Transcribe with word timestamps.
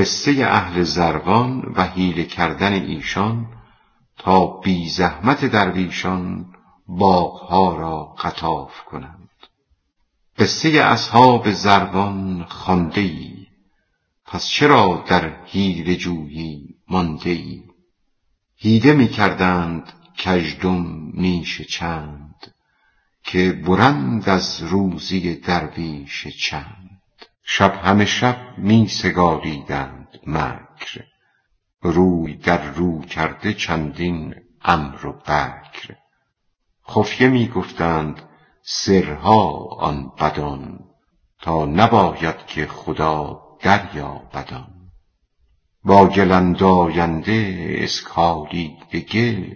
قصه 0.00 0.46
اهل 0.46 0.82
زروان 0.82 1.72
و 1.76 1.84
حیله 1.84 2.24
کردن 2.24 2.72
ایشان 2.72 3.46
تا 4.18 4.46
بی 4.46 4.88
زحمت 4.88 5.44
درویشان 5.44 6.46
باغها 6.88 7.76
را 7.76 8.04
قطاف 8.04 8.84
کنند. 8.84 9.28
قصه 10.38 10.68
اصحاب 10.68 11.50
زروان 11.50 12.44
خانده 12.44 13.00
ای 13.00 13.46
پس 14.26 14.46
چرا 14.46 15.04
در 15.08 15.44
حیله 15.44 15.96
جویی 15.96 16.74
مانده 16.88 17.30
ای 17.30 17.62
حیله 18.58 18.92
می 18.92 19.08
کردند 19.08 19.92
کژدم 20.18 21.10
نیش 21.14 21.62
چند 21.62 22.34
که 23.24 23.52
برند 23.52 24.28
از 24.28 24.62
روزی 24.62 25.34
درویش 25.34 26.26
چند. 26.28 26.99
شب 27.42 27.74
همه 27.84 28.04
شب 28.04 28.58
می 28.58 28.88
سگالیدند 28.88 30.08
مکر. 30.26 31.04
روی 31.82 32.34
در 32.34 32.72
رو 32.72 33.00
کرده 33.00 33.54
چندین 33.54 34.34
عمرو 34.64 35.10
و 35.10 35.12
بکر. 35.12 35.94
خفیه 36.88 37.28
می 37.28 37.48
گفتند 37.48 38.22
سرها 38.62 39.52
آن 39.78 40.12
بدان 40.18 40.78
تا 41.42 41.64
نباید 41.64 42.46
که 42.46 42.66
خدا 42.66 43.42
دریابد 43.60 44.52
آن 44.52 44.90
با 45.84 46.06
گل 46.06 46.32
انداینده 46.32 47.66
اسکالیده 47.78 49.00
گل 49.00 49.54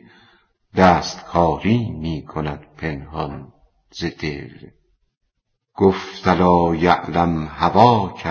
دستکاری 0.77 1.91
می 1.91 2.24
کند 2.24 2.66
پنهان 2.77 3.52
ز 3.91 4.05
دل 4.05 4.50
گفت 5.77 6.28
الا 6.28 6.74
یعلم 6.74 7.46
هواک 7.46 8.27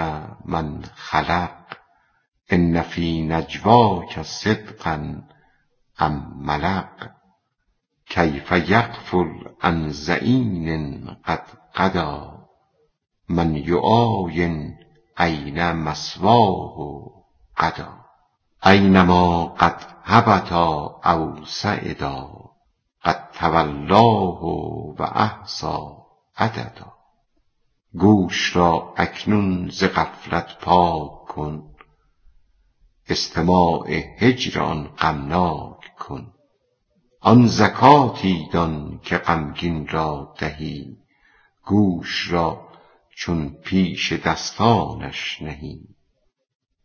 من 0.45 0.83
خلق 0.95 1.77
ان 2.49 2.81
فی 2.81 3.21
نجواک 3.21 4.21
صدقا 4.21 5.23
ام 5.99 6.33
ملق 6.37 7.09
کیف 8.09 8.51
یغفل 8.51 9.33
عن 9.61 9.89
ظعین 9.89 11.17
قد 11.25 11.43
غدا 11.75 12.39
من 13.29 13.55
یعاین 13.55 14.77
این 15.19 15.71
مثواه 15.71 16.75
غدا 17.57 17.93
اینما 18.65 19.45
قد 19.45 19.85
هبطا 20.03 21.01
او 21.05 21.45
صعدا 21.45 22.29
قد 23.03 23.29
تولاه 23.33 24.43
و 24.99 25.01
احصی 25.01 25.77
عددا 26.37 27.02
گوش 27.95 28.55
را 28.55 28.93
اکنون 28.97 29.69
ز 29.69 29.83
غفلت 29.83 30.57
پاک 30.61 31.25
کن. 31.25 31.63
استماع 33.09 33.91
هجر 34.17 34.59
آن 34.59 34.87
غمناک 34.87 35.95
کن. 35.99 36.33
آن 37.21 37.47
زکاتی 37.47 38.49
دان 38.51 38.99
که 39.03 39.17
غمگین 39.17 39.87
را 39.87 40.35
دهی. 40.39 40.97
گوش 41.65 42.31
را 42.31 42.67
چون 43.15 43.49
پیش 43.49 44.13
دستانش 44.13 45.41
نهی. 45.41 45.81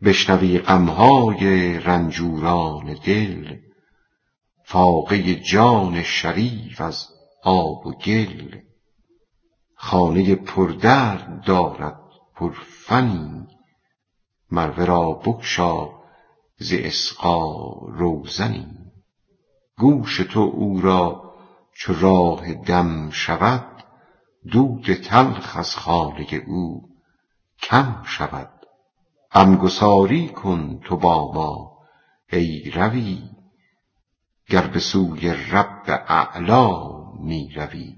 بشنوی 0.02 0.58
غمهای 0.58 1.78
رنجوران 1.78 2.94
دل. 3.04 3.56
فاقه 4.64 5.34
جان 5.34 6.02
شریف 6.02 6.80
از 6.80 7.08
آب 7.42 7.86
و 7.86 7.92
گل. 7.92 8.67
خانه 9.80 10.34
پردرد 10.34 11.44
دارد 11.44 12.00
پرفنی 12.34 13.46
مر 14.50 14.70
ورا 14.70 15.12
بگشا 15.12 15.88
ز 16.56 16.72
اصغا 16.72 17.72
روزنی. 17.88 18.66
گوش 19.78 20.16
تو 20.16 20.40
او 20.40 20.80
را 20.80 21.34
چو 21.74 21.94
راه 21.94 22.54
دم 22.54 23.10
شود 23.10 23.84
دود 24.52 24.94
تلخ 24.94 25.56
از 25.56 25.76
خانه 25.76 26.34
او 26.46 26.88
کم 27.62 28.02
شود. 28.04 28.52
غمگساری 29.32 30.28
کن 30.28 30.80
تو 30.84 30.96
با 30.96 31.32
ما 31.32 31.78
ای 32.32 32.70
روی 32.70 33.22
گر 34.48 34.66
به 34.66 34.78
سوی 34.78 35.30
رب 35.30 36.04
اعلی 36.08 36.78
می 37.20 37.52
روی. 37.56 37.97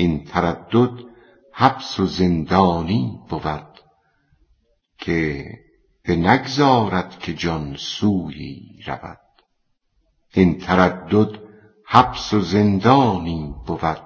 این 0.00 0.24
تردد 0.24 1.04
حبس 1.52 2.00
و 2.00 2.06
زندانی 2.06 3.20
بود 3.28 3.80
که 4.98 5.44
بنگذارد 6.04 7.18
که 7.18 7.34
جان 7.34 7.76
سویی 7.76 8.82
رود. 8.86 9.18
این 10.34 10.58
تردد 10.58 11.40
حبس 11.86 12.32
و 12.32 12.40
زندانی 12.40 13.54
بود 13.66 13.98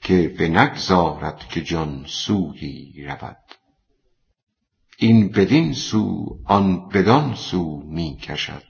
که 0.00 0.34
بنگذارد 0.38 1.38
که 1.48 1.62
جان 1.62 2.04
سویی 2.06 3.04
رود. 3.04 3.44
این 4.98 5.28
بدین 5.28 5.72
سو 5.72 6.36
آن 6.44 6.88
بدان 6.88 7.34
سو 7.34 7.82
می 7.86 8.16
کشد. 8.16 8.62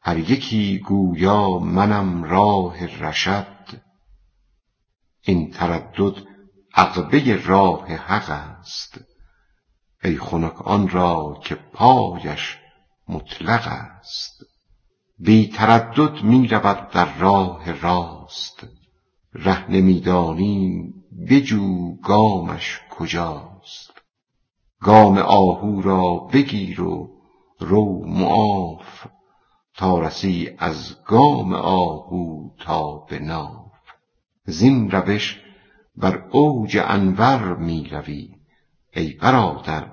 هر 0.00 0.18
یکی 0.18 0.78
گویا 0.78 1.58
منم 1.58 2.24
راه 2.24 2.86
رشد. 2.86 3.55
این 5.28 5.50
تردد 5.50 6.14
عقبه 6.74 7.42
راه 7.46 7.86
حق 7.86 8.30
است. 8.30 9.00
ای 10.04 10.16
خنک 10.16 10.62
آن 10.62 10.88
را 10.88 11.40
که 11.44 11.54
پایش 11.54 12.58
مطلق 13.08 13.66
است. 13.66 14.44
بی 15.18 15.48
تردد 15.48 16.22
می 16.22 16.48
رود 16.48 16.90
در 16.90 17.18
راه 17.18 17.72
راست. 17.72 18.66
ره 19.34 19.70
نمی 19.70 20.00
دانی 20.00 20.92
بجو 21.30 21.96
گامش 21.96 22.80
کجاست. 22.90 23.92
گام 24.80 25.18
آهو 25.18 25.82
را 25.82 26.14
بگیر 26.32 26.80
و 26.80 27.10
رو 27.60 28.06
معاف. 28.06 29.06
تا 29.74 29.98
رسی 29.98 30.50
از 30.58 31.04
گام 31.04 31.52
آهو 31.52 32.50
تا 32.58 32.96
به 32.98 33.18
ناف. 33.18 33.65
زین 34.46 34.90
روش 34.90 35.40
بر 35.96 36.28
اوج 36.30 36.78
انور 36.84 37.56
می 37.56 37.88
روی 37.88 38.28
ای 38.92 39.12
برادر 39.12 39.92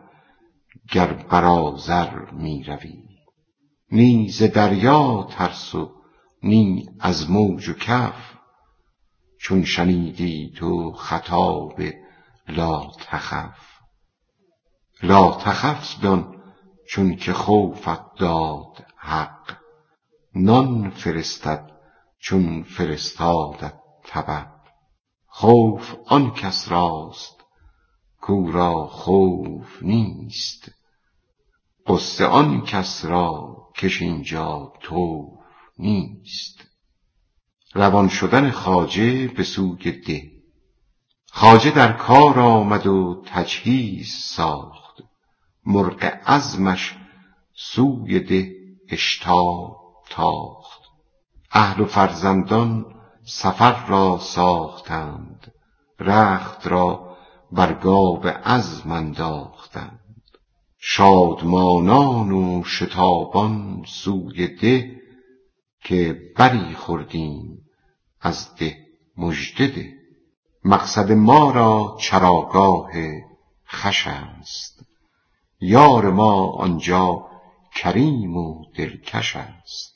گر 0.92 1.14
بر 1.14 1.46
آذر 1.46 2.32
می 2.32 2.64
روی. 2.64 3.04
نی 3.92 4.30
ز 4.30 4.44
دریا 4.44 5.28
ترس 5.32 5.76
و 5.76 5.92
نی 6.44 6.90
از 7.00 7.30
موج 7.30 7.70
و 7.70 7.74
کف 7.74 8.34
چون 9.40 9.64
شنیدی 9.64 10.54
تو 10.58 10.92
خطاب 10.92 11.82
لا 12.48 12.92
تخف 13.00 13.58
لا 15.04 15.32
تخف 15.32 16.02
دان 16.02 16.44
چونک 16.90 17.32
خوفت 17.32 18.16
داد 18.20 18.86
حق. 18.98 19.58
نان 20.36 20.90
فرستد 20.90 21.72
چون 22.20 22.64
فرستادت 22.64 23.83
تبع 24.04 24.46
خوف 25.28 25.96
آن 26.06 26.32
کس 26.32 26.72
راست 26.72 27.44
کاو 28.22 28.52
را 28.52 28.88
خوف 28.88 29.84
نیست. 29.84 30.72
غصه 31.88 32.26
آن 32.26 32.62
کس 32.62 33.06
را 33.06 33.58
کش 33.76 34.02
اینجا 34.02 34.74
طوف 34.82 35.40
نیست. 35.80 36.66
روان 37.74 38.10
شدن 38.10 38.52
خواجه 38.52 39.28
به 39.28 39.44
سوی 39.44 39.92
ده. 39.92 40.32
خواجه 41.28 41.72
در 41.72 41.94
کار 41.94 42.40
آمد 42.40 42.88
و 42.88 43.24
تجهیز 43.26 44.14
ساخت. 44.14 45.02
مرغ 45.66 46.04
عزمش 46.26 46.96
سوی 47.54 48.20
ده 48.20 48.52
اشتاب 48.90 50.04
تاخت. 50.10 50.82
اهل 51.52 51.82
و 51.82 51.86
فرزندان 51.86 52.93
سفر 53.26 53.86
را 53.86 54.20
ساختند 54.22 55.54
رخت 56.00 56.68
را 56.68 57.18
بر 57.52 57.74
گاو 57.74 58.28
عزم 58.28 58.92
انداختند. 58.92 60.00
شادمانان 60.80 62.32
و 62.32 62.64
شتابان 62.64 63.84
سوی 63.88 64.48
ده 64.48 65.02
که 65.84 66.20
بری 66.38 66.74
خوردیم 66.74 67.66
از 68.22 68.56
ده 68.56 68.78
مژده 69.18 69.68
ده. 69.68 69.94
مقصد 70.66 71.12
ما 71.12 71.52
را 71.52 71.98
چراگاه 72.00 72.92
خوش 73.66 74.08
است. 74.08 74.86
یار 75.60 76.10
ما 76.10 76.52
آنجا 76.52 77.26
کریم 77.76 78.38
و 78.38 78.66
دلکش 78.76 79.36
است. 79.36 79.93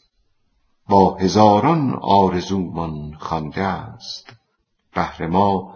با 0.90 1.16
هزاران 1.16 2.00
آرزومان 2.02 3.14
خوانده 3.20 3.64
است. 3.64 4.34
بهر 4.94 5.28
ما 5.28 5.74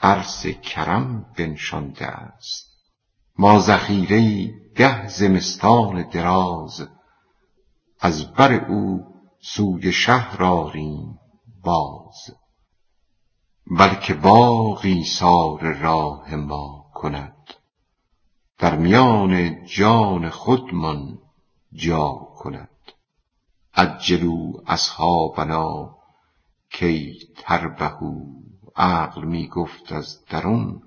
قرض 0.00 0.46
کرم 0.46 1.26
بنشانده 1.38 2.06
است. 2.06 2.66
ما 3.38 3.58
ذخیره 3.58 4.50
ده 4.76 5.08
زمستان 5.08 6.08
دراز 6.08 6.88
از 8.00 8.32
بر 8.32 8.64
او 8.64 9.04
سوی 9.40 9.92
شهر 9.92 10.44
آریم 10.44 11.18
باز. 11.64 12.36
بلکه 13.70 14.14
باغی 14.14 15.04
سار 15.04 15.72
راه 15.72 16.34
ما 16.34 16.86
کند. 16.94 17.36
در 18.58 18.76
میان 18.76 19.64
جان 19.66 20.30
خودمان 20.30 21.18
جا 21.72 22.12
کند. 22.36 22.75
عجلوا 23.76 24.52
اصحابنا 24.66 25.96
کی 26.70 27.18
تربحوا. 27.36 28.20
عقل 28.76 29.24
می 29.24 29.48
گفت 29.48 29.92
از 29.92 30.24
درون 30.30 30.82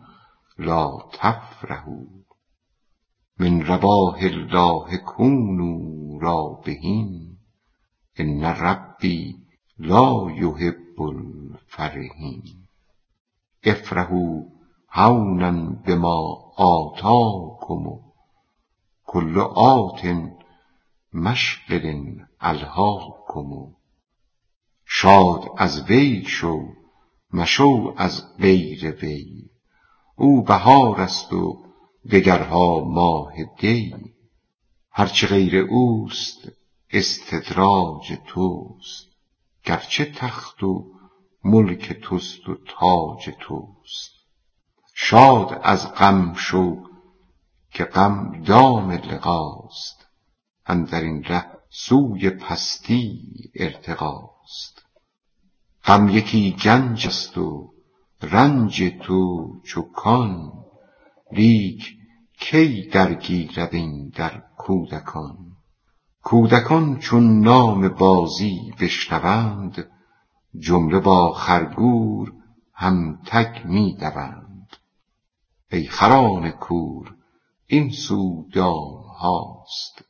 لا 0.57 0.97
تفرحوا. 1.13 2.05
من 3.39 3.61
رباح 3.61 4.17
الله 4.21 4.97
کونوا 4.97 6.19
رابحین. 6.21 7.37
ان 8.15 8.43
ربی 8.43 9.35
لا 9.77 10.31
یحب 10.31 11.01
الفرحین. 11.01 12.43
افرحوا 13.63 14.43
هونا 14.89 15.51
بما 15.85 16.19
آتاکم. 16.57 17.99
کل 19.05 19.39
آت 19.55 20.05
مشغل 21.13 21.85
الهاکم 22.41 23.75
شاد 24.85 25.45
از 25.57 25.81
وی 25.81 26.23
شو 26.25 26.73
مشو 27.33 27.93
از 27.97 28.37
غیر 28.37 28.91
وی. 28.91 29.49
او 30.15 30.43
بهار 30.43 31.01
است 31.01 31.33
و 31.33 31.63
دگرها 32.11 32.79
ماه 32.79 33.33
دی. 33.59 33.95
هرچه 34.91 35.27
غیر 35.27 35.57
اوست 35.57 36.51
استدراج 36.89 38.17
توست. 38.27 39.07
گرچه 39.63 40.05
تخت 40.05 40.63
و 40.63 40.91
ملک 41.43 41.93
توست 41.93 42.49
و 42.49 42.55
تاج 42.55 43.35
توست. 43.39 44.11
شاد 44.93 45.61
از 45.63 45.93
غم 45.93 46.33
شو 46.33 46.83
که 47.71 47.83
غم 47.83 48.41
دام 48.41 48.91
لقاست. 48.91 50.07
اندرین 50.65 51.23
ره 51.23 51.58
سوی 51.71 52.29
پستی 52.29 53.21
ارتقاست 53.55 54.83
غم 55.85 56.09
یکی 56.09 56.51
گنج 56.63 57.07
است 57.07 57.37
و 57.37 57.73
رنج 58.21 58.83
تو 59.01 59.47
چو 59.63 59.81
کان 59.81 60.51
لیک 61.31 61.95
کی 62.39 62.87
درگیرد 62.87 63.75
این 63.75 64.09
در 64.15 64.43
کودکان؟ 64.57 65.37
کودکان 66.23 66.99
چون 66.99 67.39
نام 67.39 67.87
بازی 67.87 68.73
بشنوند 68.81 69.91
جمله 70.59 70.99
با 70.99 71.33
خرگور 71.33 72.33
همتگ 72.73 73.65
می 73.65 73.97
دوند 73.97 74.67
ای 75.71 75.87
خران 75.87 76.51
کور 76.51 77.15
این 77.67 77.91
سو 77.91 78.45
دام 78.53 79.03
هاست. 79.19 80.08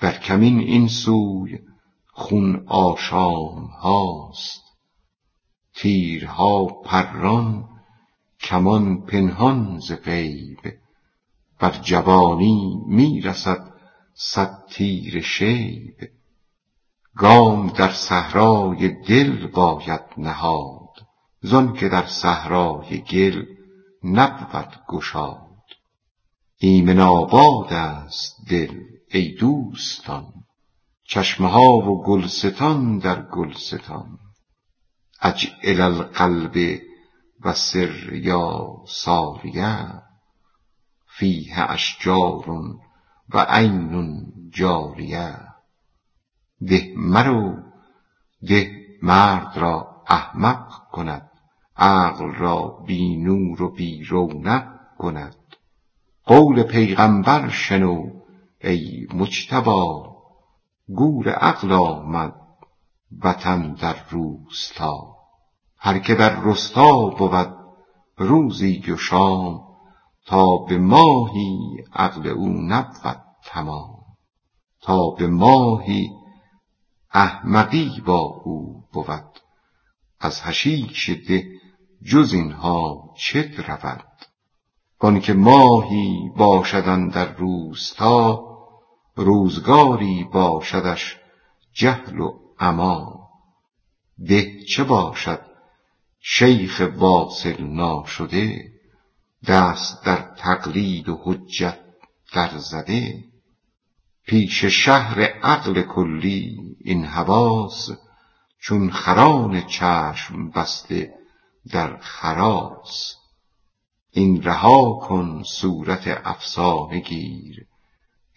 در 0.00 0.18
کمین 0.18 0.58
این 0.58 0.88
سوی 0.88 1.58
خون 2.06 2.64
آشام 2.66 3.64
هاست. 3.64 4.62
تیرها 5.74 6.64
پران 6.64 7.68
کمان 8.40 9.06
پنهان 9.06 9.78
ز 9.78 9.92
غیب. 9.92 10.58
بر 11.60 11.70
جوانی 11.82 12.82
می 12.86 13.20
رسد 13.20 13.74
صد 14.14 14.64
تیر 14.70 15.20
شیب. 15.20 15.94
گام 17.16 17.68
در 17.68 17.92
صحرای 17.92 18.88
دل 18.88 19.46
باید 19.46 20.00
نهاد. 20.16 20.94
زانکه 21.40 21.88
در 21.88 22.06
صحرای 22.06 22.98
گل 23.00 23.44
نبود 24.04 24.80
گشاد. 24.88 25.48
ایمن 26.58 27.00
آباد 27.00 27.72
است 27.72 28.36
دل. 28.50 28.97
ای 29.10 29.34
دوستان 29.34 30.32
چشمه 31.04 31.48
ها 31.48 31.70
و 31.70 32.04
گلستان 32.04 32.98
در 32.98 33.22
گلستان. 33.22 34.18
اجعل 35.22 35.80
القلب 35.80 36.80
و 37.40 37.52
سر 37.52 38.12
یا 38.12 38.68
ساریه 38.88 40.02
فیه 41.06 41.70
اشجار 41.70 42.50
و 43.28 43.38
عین 43.48 44.26
جاریه. 44.54 45.36
ده 46.68 46.92
مرو 46.96 47.56
ده 48.48 48.70
مرد 49.02 49.56
را 49.56 50.04
احمق 50.08 50.88
کند 50.92 51.30
عقل 51.76 52.34
را 52.34 52.84
بی 52.86 53.16
نور 53.16 53.62
و 53.62 53.70
بی 53.70 54.04
رونق 54.04 54.96
کند. 54.98 55.36
قول 56.24 56.62
پیغمبر 56.62 57.48
شنو 57.48 58.17
ای 58.64 59.06
مجتبی 59.14 60.08
گور 60.88 61.28
عقل 61.28 61.72
آمد 61.72 62.34
وطن 63.24 63.74
در 63.74 63.96
روستا. 64.10 65.16
هر 65.78 65.98
که 65.98 66.14
در 66.14 66.40
رستا 66.40 67.08
بود 67.08 67.54
روزی 68.16 68.92
و 68.92 68.96
شام 68.96 69.60
تا 70.26 70.56
به 70.56 70.78
ماهی 70.78 71.84
عقل 71.94 72.28
او 72.28 72.48
نبود 72.48 73.22
تمام. 73.44 73.98
تا 74.82 75.10
به 75.10 75.26
ماهی 75.26 76.10
احمقی 77.12 78.02
با 78.06 78.20
او 78.44 78.84
بود 78.92 79.40
از 80.20 80.42
حشیش 80.42 81.10
ده 81.10 81.44
جز 82.04 82.32
اینها 82.32 83.14
چه 83.18 83.50
رود؟ 83.68 84.04
آنکه 84.98 85.34
ماهی 85.34 86.30
باشد 86.36 87.10
در 87.12 87.32
روستا 87.32 88.47
روزگاری 89.18 90.24
باشدش 90.32 91.16
جهل 91.72 92.20
و 92.20 92.38
عما 92.60 93.28
ده 94.28 94.62
چه 94.64 94.84
باشد 94.84 95.40
شیخ 96.20 96.90
واصل 96.96 97.62
ناشده 97.62 98.72
دست 99.46 100.04
در 100.04 100.34
تقلید 100.38 101.08
و 101.08 101.20
حجت 101.24 101.78
در 102.34 102.58
زده. 102.58 103.24
پیش 104.26 104.64
شهر 104.64 105.20
عقل 105.22 105.82
کلی 105.82 106.76
این 106.80 107.04
حواس 107.04 107.90
چون 108.60 108.90
خران 108.90 109.66
چشم 109.66 110.50
بسته 110.50 111.14
در 111.72 111.96
خراس. 111.96 113.14
این 114.10 114.42
رها 114.42 114.92
کن 114.92 115.42
صورت 115.42 116.20
افسانه 116.24 117.00
گیر 117.00 117.66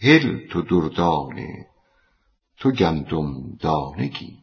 هل 0.02 0.48
تو 0.48 0.62
دردانه 0.62 1.68
تو 2.58 2.72
گندم 2.72 3.56
دانه 3.60 4.08
گیر. 4.08 4.38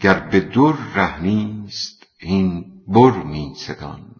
گر 0.00 0.18
به 0.18 0.40
در 0.40 0.74
ره 0.94 1.22
نیست 1.22 2.06
هین 2.18 2.82
بر 2.88 3.22
می 3.22 3.54
ستان. 3.56 4.16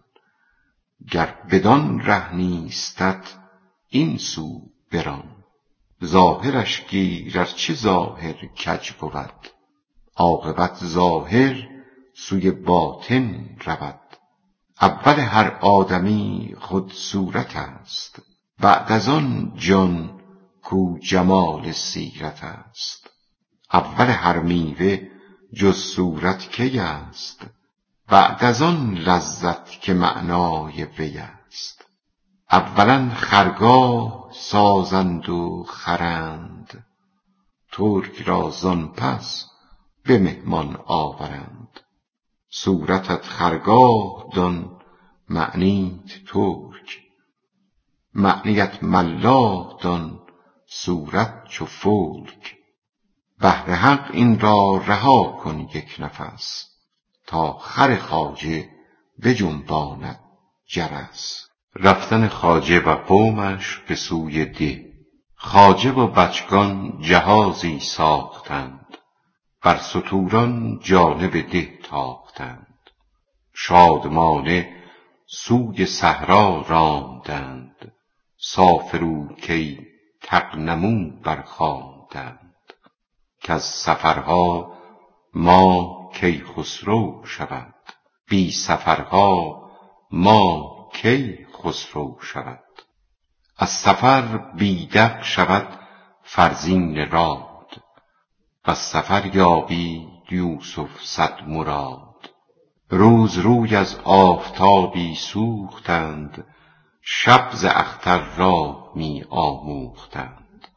گر 1.11 1.35
بدان 1.51 1.99
ره 1.99 2.35
نیستت 2.35 3.33
این 3.89 4.17
سو 4.17 4.61
بران. 4.91 5.43
ظاهرش 6.05 6.85
گیر 6.89 7.39
ار 7.39 7.45
چه 7.45 7.73
ظاهر 7.73 8.33
کج 8.33 8.91
بود؟ 8.91 9.47
عاقبت 10.15 10.85
ظاهر 10.85 11.69
سوی 12.15 12.51
باطن 12.51 13.55
رود. 13.65 13.99
اول 14.81 15.19
هر 15.19 15.57
آدمی 15.61 16.55
خود 16.59 16.93
صورت 16.93 17.55
است. 17.55 18.21
بعد 18.59 18.91
از 18.91 19.09
آن 19.09 19.53
جان 19.55 20.16
کو 20.69 20.97
جمال 21.01 21.71
سیرت 21.71 22.43
است. 22.43 23.09
اول 23.73 24.05
هر 24.05 24.39
میوه 24.39 24.99
جز 25.53 25.75
صورت 25.75 26.49
کی 26.49 26.79
است. 26.79 27.45
بعد 28.07 28.43
از 28.43 28.61
آن 28.61 28.93
لذت 28.93 29.81
که 29.81 29.93
معنای 29.93 30.83
وی 30.83 31.17
است. 31.17 31.85
اولا 32.51 33.09
خرگاه 33.09 34.29
سازند 34.33 35.29
و 35.29 35.63
خرند. 35.63 36.85
ترک 37.71 38.21
را 38.21 38.49
زان 38.49 38.87
پس 38.87 39.45
به 40.03 40.19
مهمان 40.19 40.77
آورند. 40.85 41.79
صورتت 42.49 43.25
خرگاه 43.25 44.29
دان 44.35 44.81
معنیت 45.29 46.25
ترک. 46.27 46.99
معنیت 48.13 48.83
ملاح 48.83 49.77
دان 49.81 50.26
صورت 50.69 51.47
چو 51.49 51.65
فلک 51.65 52.55
بهر 53.39 53.73
حق 53.73 54.11
این 54.13 54.39
را 54.39 54.81
رها 54.87 55.23
کن 55.23 55.59
یک 55.59 55.95
نفس 55.99 56.67
تا 57.27 57.53
خر 57.53 57.95
خواجه 57.95 58.69
بجنباند 59.23 60.19
جرس. 60.67 61.47
رفتن 61.75 62.27
خواجه 62.27 62.79
و 62.79 62.95
قومش 62.95 63.77
به 63.77 63.95
سوی 63.95 64.45
ده. 64.45 64.85
خاجه 65.35 65.91
و 65.91 66.07
بچگان 66.07 67.01
جهازی 67.01 67.79
ساختند 67.79 68.97
بر 69.63 69.77
ستوران 69.77 70.79
جانب 70.83 71.51
ده 71.51 71.79
تاختند. 71.83 72.67
شادمانه 73.53 74.83
سوی 75.25 75.85
صحرا 75.85 76.65
راندند. 76.67 77.93
سافرو 78.39 79.35
کی 79.35 79.86
تغنمون 80.27 81.21
برخواندند 81.23 82.53
کز 83.41 83.61
سفرها 83.63 84.73
ما 85.33 86.09
کیخسرو 86.13 87.25
شود. 87.25 87.73
بی 88.29 88.51
سفرها 88.51 89.61
ما 90.11 90.65
کی 90.93 91.47
خسرو 91.53 92.17
شود. 92.21 92.63
از 93.57 93.69
سفر 93.69 94.37
بی 94.37 94.87
دق 94.87 95.23
شود 95.23 95.79
فرزین 96.23 97.11
راد. 97.11 97.83
وز 98.67 98.77
سفر 98.77 99.35
یابید 99.35 100.31
یوسف 100.31 101.03
صد 101.03 101.43
مراد. 101.47 102.29
روز 102.89 103.37
روی 103.37 103.75
از 103.75 103.99
آفتابی 104.03 105.15
سوختند 105.15 106.45
شب 107.09 107.49
ز 107.53 107.65
اختر 107.65 108.35
راه 108.35 108.91
می 108.95 109.23
آموختند. 109.29 110.67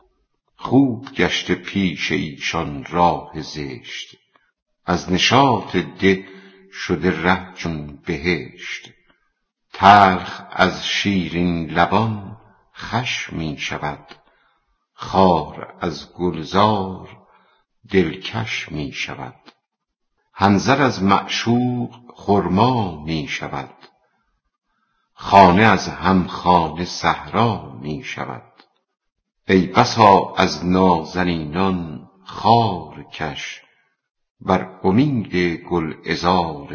خوب 0.56 1.12
گشته 1.12 1.54
پیش 1.54 2.12
ایشان 2.12 2.84
راه 2.84 3.42
زشت. 3.42 4.16
از 4.86 5.12
نشاط 5.12 5.76
ده 5.76 6.24
شده 6.72 7.22
ره 7.22 7.54
چون 7.54 7.96
بهشت. 8.06 8.90
تلخ 9.72 10.42
از 10.50 10.86
شیرین 10.86 11.70
لبان 11.70 12.36
خوش 12.72 13.32
می 13.32 13.58
شود. 13.58 14.06
خار 14.92 15.74
از 15.80 16.12
گلزار 16.12 17.08
دلکش 17.90 18.72
می 18.72 18.92
شود. 18.92 19.52
حنظل 20.32 20.82
از 20.82 21.02
معشوق 21.02 21.94
خرما 22.16 23.04
می 23.04 23.28
شود. 23.28 23.89
خانه 25.30 25.62
از 25.62 25.88
هم 25.88 26.26
خانه 26.26 26.84
صحرا 26.84 27.78
می 27.82 28.02
شود. 28.04 28.52
ای 29.48 29.66
بسا 29.66 30.34
از 30.36 30.66
نازنینان 30.66 32.08
خار 32.24 33.02
کش 33.02 33.60
بر 34.40 34.80
امید 34.82 35.36
گلعذار 35.70 36.74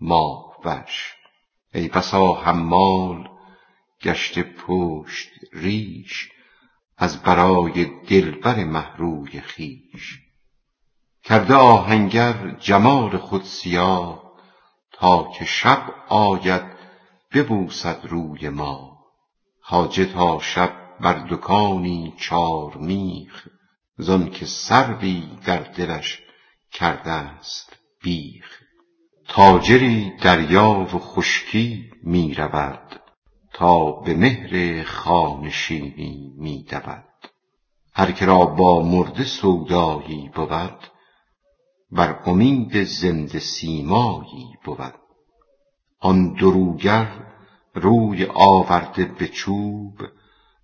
ماه 0.00 0.56
وش 0.64 1.14
ای 1.74 1.88
بسا 1.88 2.32
حمال 2.32 3.28
گشته 4.02 4.42
پشت 4.42 5.28
ریش 5.52 6.28
از 6.98 7.22
برای 7.22 7.84
دلبر 7.84 8.64
مه 8.64 8.96
روی 8.96 9.40
خویش. 9.40 10.18
کرده 11.24 11.54
آهنگر 11.54 12.50
جمال 12.60 13.16
خود 13.16 13.42
سیاه 13.42 14.32
تا 14.92 15.30
که 15.38 15.44
شب 15.44 15.94
آید 16.08 16.75
ببوسد 17.36 18.00
روی 18.02 18.48
ما. 18.48 18.98
خواجه 19.60 20.04
تا 20.04 20.38
شب 20.38 20.72
بر 21.00 21.26
دکانی 21.30 22.14
چارمیخ 22.18 23.48
زانکه 23.98 24.46
سروی 24.46 25.28
در 25.46 25.58
دلش 25.58 26.22
کرده 26.72 27.10
است 27.10 27.76
بیخ. 28.02 28.62
تاجری 29.28 30.12
دریا 30.22 30.70
و 30.70 30.98
خشکی 30.98 31.90
می 32.02 32.34
رود 32.34 33.00
تا 33.52 33.92
به 33.92 34.14
مهر 34.14 34.84
خانه 34.84 35.50
شینی 35.50 36.32
می 36.38 36.62
دود 36.62 37.04
هر 37.94 38.12
که 38.12 38.26
را 38.26 38.44
با 38.44 38.82
مرده 38.82 39.24
سودایی 39.24 40.30
بود 40.34 40.78
بر 41.90 42.22
امید 42.26 42.84
زنده 42.84 43.38
سیمایی 43.38 44.46
بود. 44.64 45.05
آن 46.00 46.32
دروگر 46.32 47.26
روی 47.74 48.26
آورده 48.34 49.04
به 49.04 49.28
چوب 49.28 50.00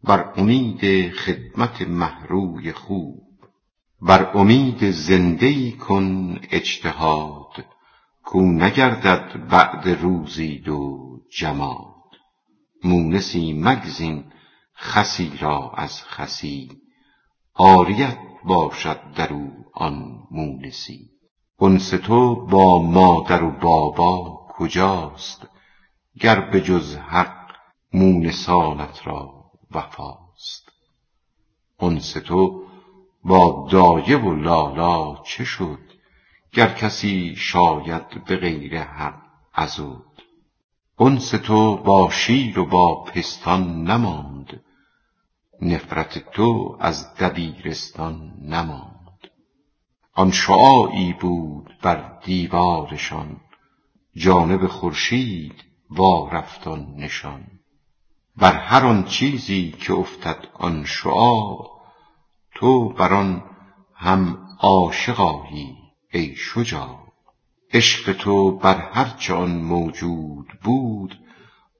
بر 0.04 0.32
امید 0.36 1.12
خدمت 1.12 1.82
مه 1.82 2.26
روی 2.28 2.72
خوب. 2.72 3.22
بر 4.02 4.36
امید 4.36 4.90
زنده 4.90 5.46
ای 5.46 5.72
کن 5.72 6.38
اجتهاد 6.50 7.64
کو 8.24 8.40
نگردد 8.40 9.48
بعد 9.50 9.88
روزی 9.88 10.58
دو 10.58 10.98
جماد. 11.38 11.92
مونسی 12.84 13.52
مگزین 13.52 14.24
خسی 14.76 15.32
را 15.40 15.72
از 15.76 16.04
خسی. 16.04 16.70
عاریت 17.54 18.18
باشد 18.44 19.00
در 19.16 19.32
او 19.32 19.50
آن 19.74 20.18
مونسی. 20.30 21.10
انس 21.60 21.90
تو 21.90 22.46
با 22.46 22.82
مادر 22.82 23.42
و 23.42 23.50
بابا 23.50 24.41
کجاست 24.54 25.48
گر 26.20 26.40
به 26.40 26.60
جز 26.60 26.96
حق 26.96 27.50
مونسانت 27.92 29.06
را 29.06 29.44
وفاست 29.70 30.72
انس 31.80 32.12
تو 32.12 32.66
با 33.24 33.68
دایه 33.70 34.16
و 34.16 34.34
لالا 34.34 35.22
چه 35.24 35.44
شد 35.44 35.78
گر 36.52 36.68
کسی 36.74 37.36
شاید 37.36 38.24
به 38.24 38.36
غیر 38.36 38.82
حق 38.82 39.22
عضد 39.54 40.12
انس 40.98 41.30
تو 41.30 41.76
با 41.76 42.10
شیر 42.10 42.58
و 42.58 42.66
با 42.66 43.04
پستان 43.04 43.84
نماند 43.84 44.60
نفرت 45.62 46.30
تو 46.30 46.76
از 46.80 47.14
دبیرستان 47.14 48.32
نماند 48.42 49.30
آن 50.14 50.30
شعاعی 50.30 51.12
بود 51.12 51.78
بر 51.82 52.18
دیوارشان 52.24 53.40
جانب 54.14 54.66
خورشید 54.66 55.64
وارفت 55.90 56.66
آن 56.66 56.94
نشان. 56.96 57.44
بر 58.36 58.52
هر 58.52 58.86
آن 58.86 59.04
چیزی 59.04 59.70
که 59.70 59.92
افتد 59.92 60.48
آن 60.54 60.84
شعاع 60.84 61.70
تو 62.54 62.88
بر 62.88 63.12
آن 63.14 63.44
هم 63.94 64.48
عاشق 64.58 65.20
آیی 65.20 65.76
ای 66.12 66.36
شجاع. 66.36 66.98
عشق 67.72 68.12
تو 68.12 68.58
بر 68.58 68.90
هرچه 68.92 69.34
آن 69.34 69.58
موجود 69.58 70.46
بود 70.62 71.18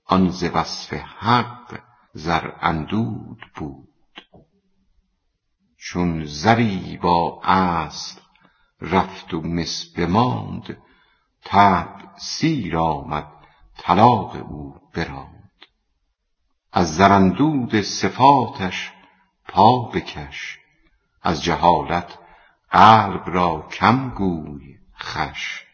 آن 0.07 0.29
ز 0.29 0.45
وصف 0.45 0.93
حق 0.93 1.81
زر 2.15 2.51
اندود 2.61 3.41
بود. 3.57 3.89
چون 5.79 6.25
زری 6.25 6.99
با 7.03 7.41
اصل 7.45 8.21
رفت 8.81 9.35
و 9.35 9.41
مس 9.41 9.93
بماند 9.97 10.77
طبع 11.45 12.02
سیر 12.17 12.77
آمد 12.77 13.33
طلاق 13.79 14.37
او 14.51 14.75
براند. 14.95 15.43
از 16.73 16.97
زراندود 16.97 17.81
صفاتش 17.81 18.93
پا 19.49 19.83
بکش 19.83 20.59
از 21.23 21.43
جهالت 21.43 22.19
قلب 22.71 23.23
را 23.27 23.69
کم 23.73 24.11
گوی 24.11 24.79
خوش 24.95 25.65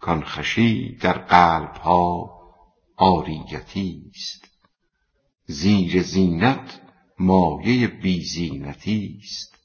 کان 0.00 0.24
خوشی 0.24 0.96
در 0.96 1.18
قلبها 1.18 2.30
عاریتی 2.96 4.12
ست 4.14 4.48
زیر 5.46 6.02
زینت 6.02 6.80
مایه 7.18 7.86
بی 7.86 8.24
زینتی 8.24 9.20
ست 9.20 9.58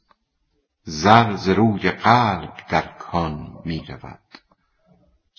زر 0.84 1.36
ز 1.36 1.50
روی 1.50 1.92
قلب 1.92 2.54
در 2.70 2.88
کان 2.98 3.62
می 3.66 3.86
رود 3.88 4.20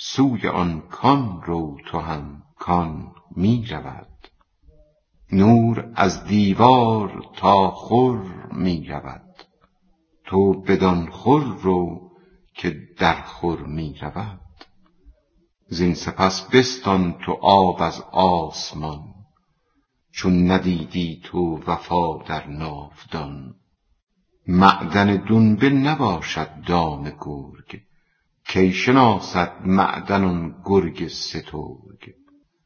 سوی 0.01 0.49
آن 0.49 0.81
کان 0.81 1.43
رو 1.43 1.77
تو 1.87 1.99
هم 1.99 2.43
کان 2.57 3.13
می 3.37 3.67
رود. 3.71 4.29
نور 5.33 5.93
از 5.95 6.25
دیوار 6.25 7.23
تا 7.37 7.71
خور 7.71 8.49
می 8.53 8.87
رود. 8.87 9.35
تو 10.25 10.61
بدان 10.61 11.11
خور 11.11 11.43
رو 11.43 12.11
که 12.55 12.77
در 12.99 13.23
خور 13.23 13.61
می 13.63 13.99
رود. 14.01 14.41
زین 15.69 15.95
سپس 15.95 16.43
بستان 16.43 17.13
تو 17.13 17.33
آب 17.43 17.83
از 17.83 18.01
آسمان 18.13 19.05
چون 20.13 20.51
ندیدی 20.51 21.21
تو 21.25 21.61
وفا 21.67 22.23
در 22.23 22.47
ناودان. 22.47 23.55
معدن 24.47 25.17
دنبه 25.17 25.71
نباشد 25.71 26.51
دام 26.67 27.11
گرگ 27.21 27.88
کی 28.49 28.73
شناسد 28.73 29.53
معدن 29.65 30.25
آن 30.25 30.55
گرگ 30.65 31.09
سترگ؟ 31.09 32.15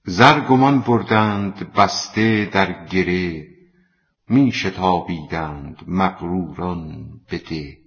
زر 0.05 0.41
گمان 0.41 0.81
بردند 0.81 1.73
بسته 1.73 2.45
در 2.45 2.87
گره 2.87 3.47
می 4.29 4.53
شتابیدند 4.53 5.77
مغروران 5.87 7.09
به 7.31 7.39
ده 7.39 7.79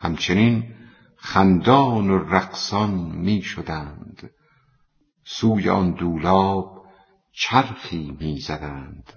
همچنین 0.00 0.74
خندان 1.16 2.10
و 2.10 2.18
رقصان 2.18 2.90
می 3.00 3.42
شدند. 3.42 4.30
سوی 5.24 5.68
آن 5.68 5.90
دولاب 5.90 6.84
چرخی 7.32 8.16
می 8.20 8.40
زدند. 8.40 9.12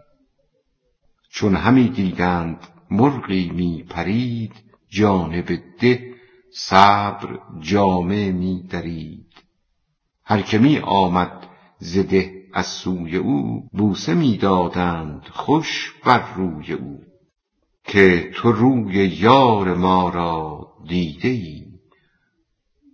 چون 1.31 1.55
همی 1.55 1.89
دیدند 1.89 2.67
مرغی 2.91 3.49
می 3.49 3.83
پرید 3.83 4.53
جانب 4.89 5.59
ده 5.79 6.08
صبر 6.53 7.39
جامه 7.59 8.31
می 8.31 8.63
درید 8.63 9.33
هر 10.23 10.41
که 10.41 10.57
می 10.57 10.79
آمد 10.79 11.47
زده 11.77 12.45
از 12.53 12.65
سوی 12.65 13.17
او 13.17 13.69
بوسه 13.71 14.13
می 14.13 14.37
دادند 14.37 15.21
خوش 15.31 15.93
بر 16.05 16.33
روی 16.33 16.73
او. 16.73 17.03
که 17.83 18.31
تو 18.35 18.51
روی 18.51 19.07
یار 19.07 19.75
ما 19.75 20.09
را 20.09 20.67
دیده 20.87 21.27
ای 21.27 21.65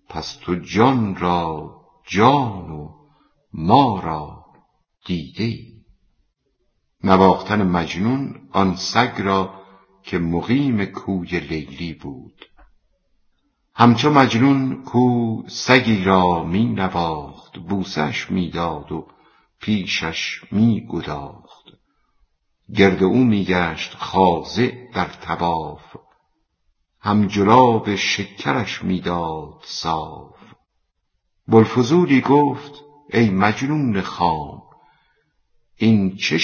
پس 0.09 0.37
تو 0.41 0.55
جان 0.55 1.15
را 1.15 1.75
جان 2.07 2.71
و 2.71 2.89
ما 3.53 3.99
را 3.99 4.45
دیده 5.05 5.43
ای 5.43 5.75
نواختن 7.03 7.67
مجنون 7.67 8.49
آن 8.51 8.75
سگ 8.75 9.13
را 9.17 9.61
که 10.03 10.19
مقیم 10.19 10.85
کوی 10.85 11.39
لیلی 11.39 11.93
بود. 11.93 12.45
همچو 13.77 14.09
مجنون 14.09 14.83
کو 14.83 15.43
سگی 15.47 16.03
را 16.03 16.43
می 16.43 16.65
نواخت 16.65 17.57
بوسش 17.57 18.31
می 18.31 18.49
داد 18.49 18.91
و 18.91 19.07
پیشش 19.61 20.41
می 20.51 20.87
گداخت 20.89 21.65
گرد 22.75 23.03
او 23.03 23.23
می 23.23 23.45
گشت 23.45 23.95
خاضع 23.95 24.71
در 24.93 25.05
طواف 25.05 25.95
هم 26.99 27.27
جلاب 27.27 27.95
شکرش 27.95 28.83
می 28.83 29.01
داد 29.01 29.61
صاف. 29.63 30.35
بوالفضولی 31.47 32.21
گفت 32.21 32.83
ای 33.13 33.29
مجنون 33.29 34.01
خام 34.01 34.61
این 35.75 36.15
چه 36.17 36.37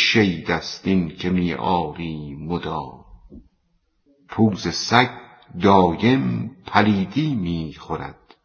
است 0.49 0.87
این 0.87 1.15
که 1.17 1.29
می 1.29 1.53
آری 1.53 2.35
مدام؟ 2.35 3.05
پوز 4.29 4.67
سگ 4.67 5.20
دایم 5.61 6.55
پلیدی 6.65 7.35
می 7.35 7.73
خورد 7.73 8.35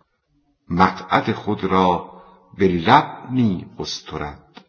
مقعد 0.69 1.33
خود 1.33 1.65
را 1.65 2.23
به 2.59 2.69
لب 2.69 3.31
می 3.31 3.67
استرد 3.79 4.65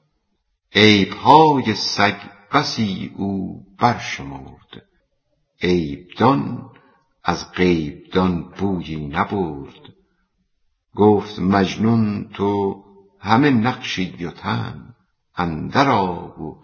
عیبهای 0.75 1.73
سگ 1.73 2.17
بسی 2.53 3.13
او 3.15 3.61
برشمرد. 3.79 4.83
عیبدان 5.61 6.69
از 7.23 7.51
غیبدان 7.51 8.43
بویی 8.43 9.07
نبرد. 9.07 9.93
گفت 10.95 11.39
مجنون 11.39 12.29
تو 12.33 12.83
همه 13.19 13.49
نقشی 13.49 14.25
و 14.25 14.31
تن 14.31 14.95
اندر 15.35 15.89
و 15.89 16.55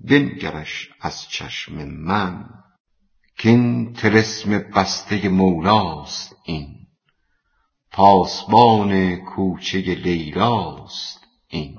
بنگرش 0.00 0.90
از 1.00 1.28
چشم 1.28 1.84
من. 1.84 2.50
کین 3.38 3.92
طلسم 3.92 4.58
بسته 4.58 5.28
مولاست 5.28 6.36
این. 6.44 6.86
پاسبان 7.92 9.16
کوچه 9.16 9.78
لیلاست 9.78 11.20
این. 11.48 11.78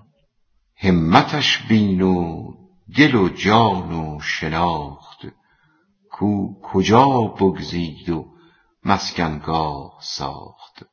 همتش 0.76 1.58
بین 1.58 2.02
و 2.02 2.52
دل 2.98 3.16
و 3.16 3.30
جان 3.30 3.92
و 3.92 4.20
شناخت. 4.22 5.28
کو 6.12 6.62
کجا 6.64 7.08
بگزید 7.20 8.10
و 8.10 8.26
مسکنگاه 8.86 10.00
ساخت. 10.02 10.86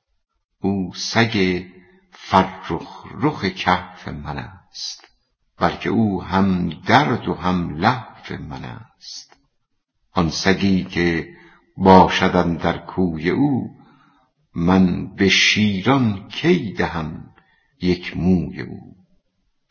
او 0.60 0.92
سگ 0.94 1.64
فرخ 2.10 3.04
رخ 3.14 3.44
کهف 3.44 4.08
من 4.08 4.38
است. 4.38 5.04
بلکه 5.58 5.90
او 5.90 6.22
هم 6.22 6.68
درد 6.68 7.28
و 7.28 7.34
هم 7.34 7.76
لهف 7.76 8.32
من 8.32 8.64
است. 8.64 9.35
آن 10.16 10.30
سگی 10.30 10.84
که 10.84 11.28
باشد 11.76 12.36
اندر 12.36 12.78
کوی 12.78 13.30
او 13.30 13.70
من 14.54 15.14
به 15.14 15.28
شیران 15.28 16.28
کی 16.28 16.72
دهم 16.72 17.34
یک 17.80 18.16
موی 18.16 18.62
او؟ 18.62 18.96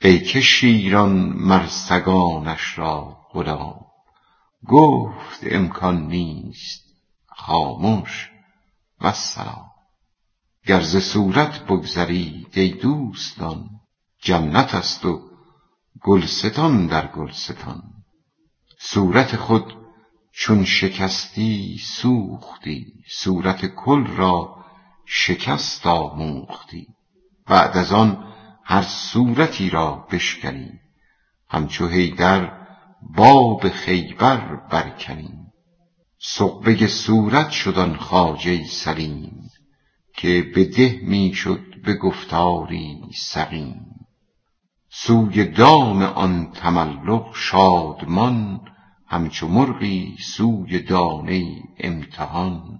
ای 0.01 0.19
که 0.19 0.41
شیران 0.41 1.11
مر 1.35 1.67
سگانش 1.67 2.77
را 2.77 3.17
غلام 3.31 3.85
گفت 4.67 5.39
امکان 5.41 6.07
نیست 6.07 6.83
خامش 7.27 8.29
والسلام 9.01 9.71
گر 10.65 10.81
ز 10.81 10.97
صورت 10.97 11.65
بگذرید 11.65 12.57
ای 12.57 12.69
دوستان 12.69 13.69
جنت 14.21 14.75
است 14.75 15.05
و 15.05 15.21
گلستان 16.01 16.87
در 16.87 17.07
گلستان. 17.07 17.83
صورت 18.79 19.35
خود 19.35 19.84
چون 20.37 20.65
شکستی 20.65 21.77
سوختی 21.81 22.93
صورت 23.09 23.65
کل 23.65 24.07
را 24.07 24.55
شکست 25.05 25.87
آموختی. 25.87 26.87
بعد 27.47 27.77
از 27.77 27.91
آن 27.91 28.33
هر 28.63 28.81
صورتی 28.81 29.69
را 29.69 30.07
بشکنی 30.11 30.71
همچو 31.49 31.87
حیدر 31.87 32.51
باب 33.15 33.69
خیبر 33.69 34.55
برکنی. 34.55 35.29
سغبه 36.19 36.87
صورت 36.87 37.49
شد 37.49 37.77
آن 37.77 37.95
خواجه 37.97 38.67
سلیم 38.67 39.49
که 40.17 40.51
به 40.55 40.65
ده 40.65 40.99
می 41.03 41.33
شد 41.33 41.81
به 41.85 41.93
گفتاری 41.93 43.01
سقیم. 43.15 43.85
سوی 44.89 45.43
دام 45.43 46.01
آن 46.01 46.51
تملق 46.51 47.35
شادمان 47.35 48.61
همچو 49.15 49.47
مرغی 49.47 50.17
سوی 50.19 50.79
دانه 50.79 51.63
امتحان. 51.79 52.79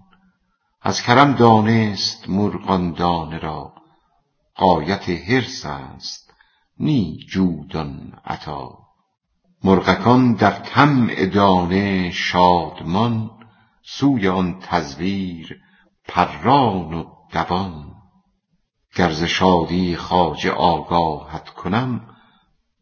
از 0.82 1.02
کرم 1.02 1.34
دانست 1.34 2.30
مرغ 2.30 2.70
آن 2.70 2.92
دانه 2.92 3.40
را 3.40 3.74
غایت 4.56 5.10
حرص 5.10 5.66
است 5.66 6.34
نی 6.80 7.18
جود 7.30 7.78
آن 7.78 8.14
عطا. 8.26 8.78
مرغکان 9.64 10.34
در 10.34 10.52
طمع 10.52 11.26
دانه 11.26 12.12
شادمان 12.12 13.32
سوی 13.84 14.28
آن 14.28 14.60
تزویر 14.60 15.60
پران 16.08 16.94
و 16.94 17.06
دوان. 17.32 17.92
گر 18.96 19.12
ز 19.12 19.24
شادی 19.24 19.96
خواجه 19.96 20.52
آگاهت 20.52 21.50
کنم 21.50 22.02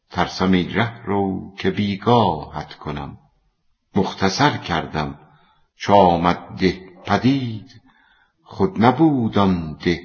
ترسم 0.09 0.51
ای 0.51 0.63
ره 0.63 1.05
رو 1.05 1.53
که 1.57 1.71
بیگاهت 1.71 2.73
کنم. 2.73 3.17
مختصر 3.95 4.57
کردم. 4.57 5.19
چو 5.75 5.93
آمد 5.93 6.55
ده 6.55 6.89
پدید 7.05 7.81
خود 8.43 8.85
نبود 8.85 9.37
آن 9.37 9.77
ده 9.85 10.01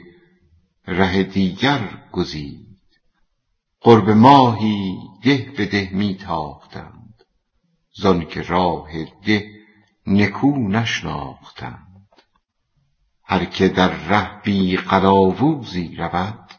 ره 0.86 1.22
دیگر 1.22 2.02
گزید. 2.12 2.78
قرب 3.80 4.10
ماهی 4.10 4.96
ده 5.24 5.52
به 5.56 5.66
ده 5.66 5.90
می 5.92 6.14
تاختند. 6.14 7.24
زانک 7.94 8.38
راه 8.38 8.88
ده 9.04 9.50
نکو 10.06 10.68
نشناختند. 10.68 11.88
هر 13.24 13.44
که 13.44 13.68
در 13.68 13.88
ره 13.88 14.42
بی 14.42 14.76
قلاوزی 14.76 15.96
رود 15.96 16.50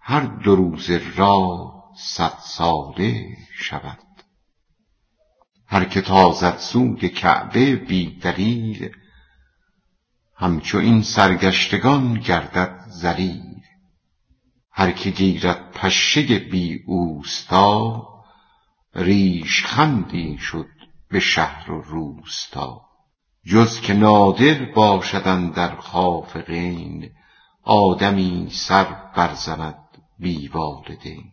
هر 0.00 0.20
دو 0.20 0.56
روزه 0.56 1.02
راه 1.16 1.84
صدساله 1.96 3.36
شود. 3.54 4.07
هر 5.70 5.84
که 5.84 6.00
تازد 6.00 6.56
سوی 6.56 7.08
کعبه 7.08 7.76
بی 7.76 8.18
دلیل 8.18 8.90
همچو 10.36 10.78
این 10.78 11.02
سرگشتگان 11.02 12.14
گردد 12.14 12.86
ذلیل. 12.90 13.60
هر 14.72 14.90
که 14.90 15.10
گیرد 15.10 15.70
پشه 15.70 16.38
بی 16.38 16.84
اوستا 16.86 18.08
ریش 18.94 19.64
خندی 19.64 20.38
شد 20.38 20.68
به 21.10 21.20
شهر 21.20 21.70
و 21.70 21.82
روستا. 21.82 22.80
جز 23.46 23.80
که 23.80 23.94
نادر 23.94 24.64
باشد 24.64 25.22
اندر 25.28 25.76
خافقین 25.76 27.10
آدمی 27.62 28.48
سر 28.52 28.84
برزند 29.16 29.88
بی 30.18 30.48
والدین. 30.48 31.30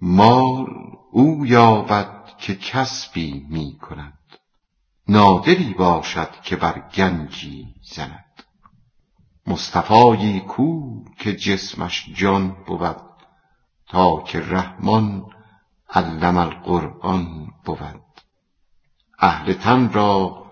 مال 0.00 0.66
او 1.12 1.46
یابد 1.46 2.15
که 2.38 2.54
کسبی 2.54 3.46
می 3.48 3.78
کند. 3.78 4.18
نادری 5.08 5.74
باشد 5.74 6.40
که 6.42 6.56
بر 6.56 6.82
گنجی 6.94 7.74
زند. 7.94 8.24
مصطفایی 9.46 10.40
کو 10.40 11.04
که 11.18 11.36
جسمش 11.36 12.08
جان 12.14 12.56
بود 12.66 12.96
تا 13.88 14.20
که 14.20 14.40
رحمان 14.40 15.26
علم 15.90 16.36
القرآن 16.36 17.46
بود. 17.64 18.02
اهل 19.18 19.52
تن 19.52 19.92
را 19.92 20.46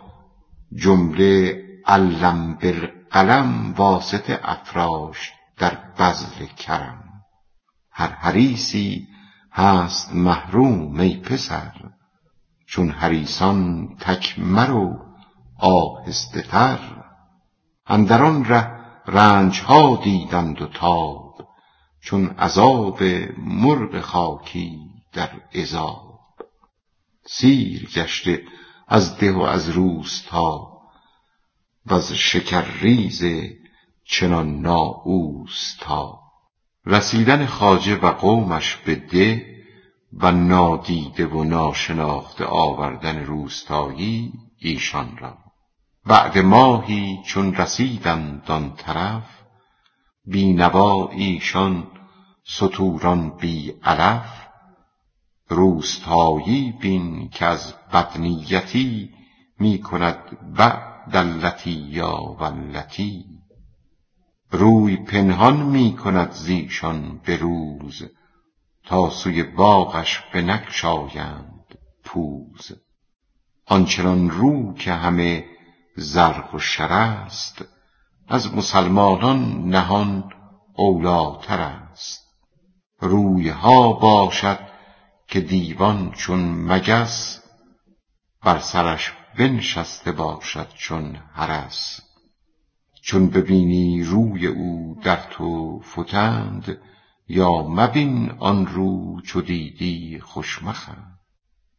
جمله 0.77 1.65
علم 1.87 2.55
بالقلم 2.55 3.75
واسطه 3.77 4.41
افراشت 4.43 5.33
در 5.57 5.75
بذل 5.99 6.47
کرم. 6.47 7.05
هر 7.91 8.09
حریصی 8.09 9.09
هست 9.55 10.15
محروم 10.15 11.01
ای 11.01 11.17
پسر 11.17 11.73
چون 12.67 12.91
حریصان 12.91 13.89
تک 14.01 14.39
مرو 14.39 14.99
آهسته 15.59 16.43
تر. 16.43 16.79
اندر 17.87 18.23
آن 18.23 18.45
ره 18.45 18.71
رنج 19.07 19.61
ها 19.61 20.01
دیدند 20.05 20.63
و 20.63 20.67
تاب 20.67 21.49
چون 22.01 22.27
عذاب 22.27 23.03
مرغ 23.39 24.01
خاکی 24.01 24.79
در 25.13 25.31
عذاب. 25.55 26.21
سیر 27.27 27.89
گشته 27.95 28.43
از 28.89 29.19
ده 29.19 29.33
و 29.33 29.41
از 29.41 29.69
روستا 29.69 30.75
وز 31.87 32.13
شکرریز 32.13 33.23
چنان 34.05 34.61
نااوستا. 34.61 36.24
رسیدن 36.87 37.47
خواجه 37.47 37.97
و 37.97 38.11
قومش 38.11 38.77
به 38.77 38.95
ده 38.95 39.47
و 40.13 40.33
نادیده 40.33 41.27
و 41.27 41.45
ناشناخته 41.45 42.45
آوردن 42.45 43.25
روستایی 43.25 44.33
ایشان 44.59 45.17
را. 45.17 45.39
بعد 46.07 46.39
ماهی 46.39 47.19
چون 47.27 47.55
رسیدند 47.55 48.51
آن 48.51 48.75
طرف 48.77 49.45
بی 50.27 50.53
نوا 50.53 51.09
ایشان 51.09 51.87
ستوران 52.47 53.37
بی 53.37 53.75
علف 53.83 54.47
روستایی 55.49 56.75
بین 56.81 57.29
کز 57.29 57.75
بدنیتی 57.93 59.11
می 59.59 59.81
کند 59.81 60.19
بعد 60.57 61.17
اللتیا 61.17 62.17
واللتی 62.39 63.34
روی 64.51 64.97
پنهان 64.97 65.57
می 65.57 65.97
کند 65.97 66.33
زیشان 66.33 67.21
به 67.25 67.37
روز 67.37 68.03
تا 68.85 69.11
سوی 69.11 69.43
باغش 69.43 70.21
بنگشایند 70.35 71.79
پوز. 72.05 72.73
آنچنان 73.67 74.31
رو 74.31 74.75
که 74.75 74.93
همه 74.93 75.45
زرق 75.97 76.55
و 76.55 76.59
شر 76.59 76.93
است 76.93 77.65
از 78.29 78.55
مسلمانان 78.55 79.69
نهان 79.69 80.33
اولیتر 80.75 81.61
است. 81.61 82.25
رویها 83.01 83.93
باشد 83.93 84.59
که 85.29 85.41
دیوان 85.41 86.13
چون 86.13 86.41
مگس 86.55 87.43
بر 88.43 88.59
سرش 88.59 89.13
بنشسته 89.39 90.13
باشد 90.13 90.69
چون 90.75 91.17
حرس 91.33 92.01
چون 93.07 93.31
ببینی 93.31 94.03
روی 94.03 94.47
او 94.47 94.97
در 95.03 95.21
تو 95.31 95.81
فتند 95.81 96.79
یا 97.29 97.51
مبین 97.69 98.31
آن 98.31 98.67
رو 98.67 99.21
چو 99.21 99.41
دیدی 99.41 100.21
خوش 100.21 100.63
مخند 100.63 101.19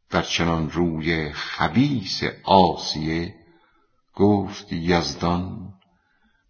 در 0.09 0.21
چنان 0.21 0.69
روی 0.69 1.31
خبیث 1.31 2.23
عاصیه 2.43 3.35
گفت 4.13 4.73
یزدان 4.73 5.73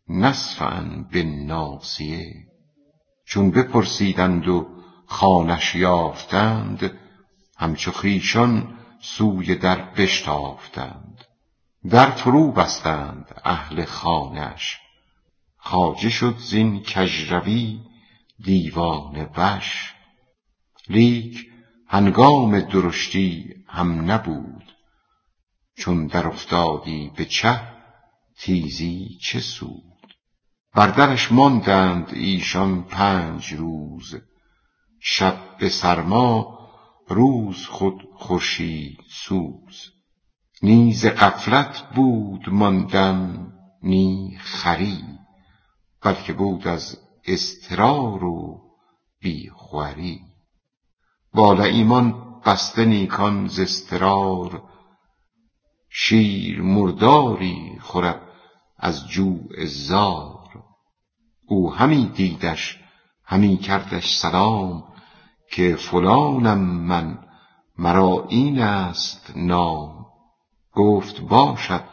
نصفا 0.09 1.05
بالناصیه. 1.13 2.33
چون 3.25 3.51
بپرسیدند 3.51 4.47
و 4.47 4.67
خانش 5.05 5.75
یافتند 5.75 6.91
همچو 7.57 7.91
خویشان 7.91 8.77
سوی 9.01 9.55
در 9.55 9.81
بشتافتند. 9.91 11.24
در 11.89 12.12
فرو 12.12 12.52
بستند 12.52 13.41
اهل 13.43 13.86
خانش 13.86 14.78
خواجه 15.58 16.10
شد 16.10 16.38
زین 16.38 16.84
کژروی 16.84 17.80
دیوانه 18.43 19.30
وش. 19.38 19.93
لیک 20.89 21.48
هنگام 21.88 22.60
درشتی 22.60 23.56
هم 23.67 24.12
نبود. 24.12 24.63
چون 25.78 26.08
در 26.08 26.28
افتادی 26.28 27.12
به 27.15 27.26
چه 27.26 27.62
تیزی 28.39 29.17
چه 29.21 29.39
سود. 29.39 30.15
بر 30.76 30.88
درش 30.88 31.32
ماندند 31.32 32.10
ایشان 32.13 32.84
پنج 32.84 33.54
روز. 33.54 34.15
شب 35.00 35.58
به 35.58 35.69
سرما 35.69 36.60
روز 37.08 37.65
خود 37.65 38.08
خورشید 38.13 39.00
سوز. 39.10 39.94
نی 40.61 40.93
ز 40.93 41.05
غفلت 41.05 41.83
بود 41.95 42.49
ماندن 42.49 43.47
نی 43.83 44.37
خری 44.39 45.03
بلکه 46.03 46.33
بود 46.33 46.67
از 46.67 46.97
اضطرار 47.27 48.23
و 48.23 48.61
بی 49.21 49.49
خوری 49.49 50.21
با 51.33 51.53
لییمان 51.53 52.25
بسته 52.45 52.85
نیکان 52.85 53.47
ز 53.47 53.59
اضطرار 53.59 54.63
شیر 55.89 56.61
مرداری 56.61 57.77
خورد 57.81 58.21
از 58.77 59.07
جوع 59.07 59.65
زار. 59.65 60.63
او 61.47 61.73
همی 61.73 62.05
دیدش 62.05 62.79
همی 63.25 63.57
کردش 63.57 64.15
سلام 64.15 64.83
که 65.51 65.75
فلانم 65.75 66.59
من 66.59 67.19
مرا 67.77 68.25
این 68.29 68.61
است 68.61 69.33
نام. 69.35 69.94
گفت 70.75 71.21
باشد 71.21 71.83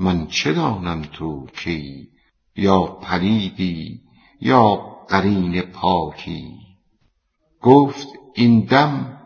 من 0.00 0.26
چه 0.26 0.52
دانم 0.52 1.02
تو 1.02 1.46
کیی 1.46 2.08
یا 2.56 2.82
پلیدی 2.82 4.00
یا 4.40 4.76
قرین 5.08 5.60
پاکی؟ 5.60 6.58
گفت 7.60 8.08
این 8.34 8.60
دم 8.60 9.20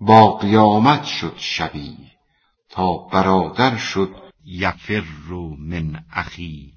با 0.00 0.36
قیامت 0.36 1.04
شد 1.04 1.34
شبیه 1.36 2.12
تا 2.70 2.96
برادر 3.12 3.76
شد 3.76 4.14
یفر 4.44 5.04
من 5.58 6.04
اخی. 6.12 6.72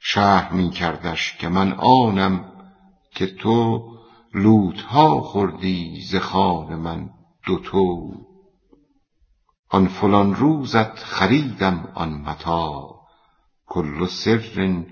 شرح 0.00 0.52
می 0.52 0.70
کردش 0.70 1.36
که 1.36 1.48
من 1.48 1.72
آنم 1.72 2.52
که 3.14 3.26
تو 3.26 3.82
لوتها 4.34 5.20
خوردی 5.20 6.00
ز 6.00 6.16
خوان 6.16 6.74
من 6.74 7.10
دوتو 7.46 8.12
آن 9.74 9.88
فلان 9.88 10.34
روزت 10.34 10.98
خریدم 10.98 11.92
آن 11.94 12.08
متاع 12.08 13.00
کل 13.66 14.06
سر 14.06 14.84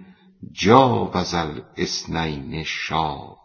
جاوز 0.52 1.34
الاثنین 1.34 2.62
شاع 2.64 3.36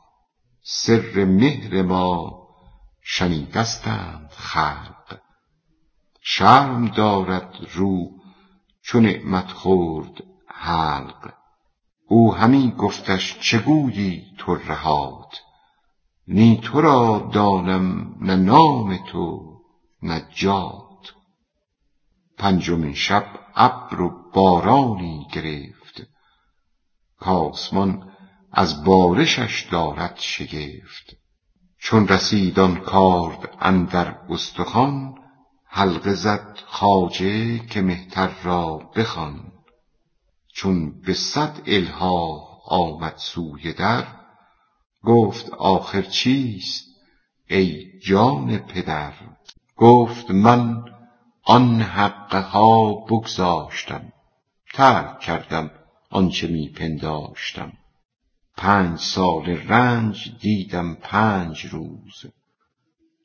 سر 0.61 1.25
مهر 1.25 1.81
ما 1.81 2.33
شنیدستند 3.03 4.29
خلق. 4.29 5.19
شرم 6.21 6.87
دارد 6.87 7.55
رو 7.73 8.09
چو 8.83 8.99
نعمت 8.99 9.51
خورد 9.51 10.23
حلق. 10.47 11.33
او 12.07 12.35
همی 12.35 12.71
گفتش 12.77 13.39
چه 13.39 13.59
گویی 13.59 14.23
ترهات 14.39 15.41
نی 16.27 16.61
تو 16.63 16.81
را 16.81 17.29
دانم 17.33 18.15
نه 18.21 18.35
نام 18.35 18.97
تو 19.11 19.57
نه 20.03 20.27
جات 20.35 20.86
پنجمین 22.37 22.93
شب 22.93 23.25
ابر 23.55 24.01
و 24.01 24.31
بارانی 24.33 25.27
گرفت. 25.33 26.07
کآسمان 27.19 28.11
از 28.51 28.83
بارشش 28.83 29.67
دارد 29.71 30.15
شگفت. 30.17 31.17
چون 31.79 32.07
رسید 32.07 32.59
آن 32.59 32.75
کارد 32.75 33.57
اندر 33.59 34.15
استخوان 34.29 35.15
حلقه 35.65 36.13
زد 36.13 36.59
خواجه 36.65 37.59
که 37.59 37.81
مهتر 37.81 38.31
را 38.43 38.77
بخوان. 38.95 39.51
چون 40.53 41.01
به 41.01 41.13
صد 41.13 41.61
الحاح 41.65 42.41
آمد 42.67 43.17
سوی 43.17 43.73
در 43.73 44.07
گفت 45.03 45.49
آخر 45.49 46.01
چیست 46.01 46.85
ای 47.49 47.99
جان 47.99 48.57
پدر؟ 48.57 49.13
گفت 49.75 50.31
من 50.31 50.83
آن 51.49 51.81
حقه 51.81 52.39
ها 52.39 52.93
بگذاشتم. 52.93 54.13
ترک 54.73 55.19
کردم 55.19 55.71
آنچه 56.09 56.47
می 56.47 56.69
پنداشتم 56.69 57.73
پنج 58.57 58.99
ساله 58.99 59.67
رنج 59.67 60.37
دیدم 60.41 60.95
پنج 60.95 61.65
روز. 61.65 62.25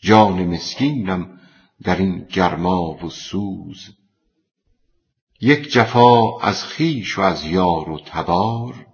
جان 0.00 0.44
مسکینم 0.44 1.40
در 1.82 1.96
این 1.96 2.24
گرما 2.24 2.90
و 2.90 3.10
سوز. 3.10 3.96
یک 5.40 5.72
جفا 5.72 6.40
از 6.40 6.64
خویش 6.64 7.18
و 7.18 7.22
از 7.22 7.44
یار 7.44 7.90
و 7.90 7.98
تبار 8.06 8.86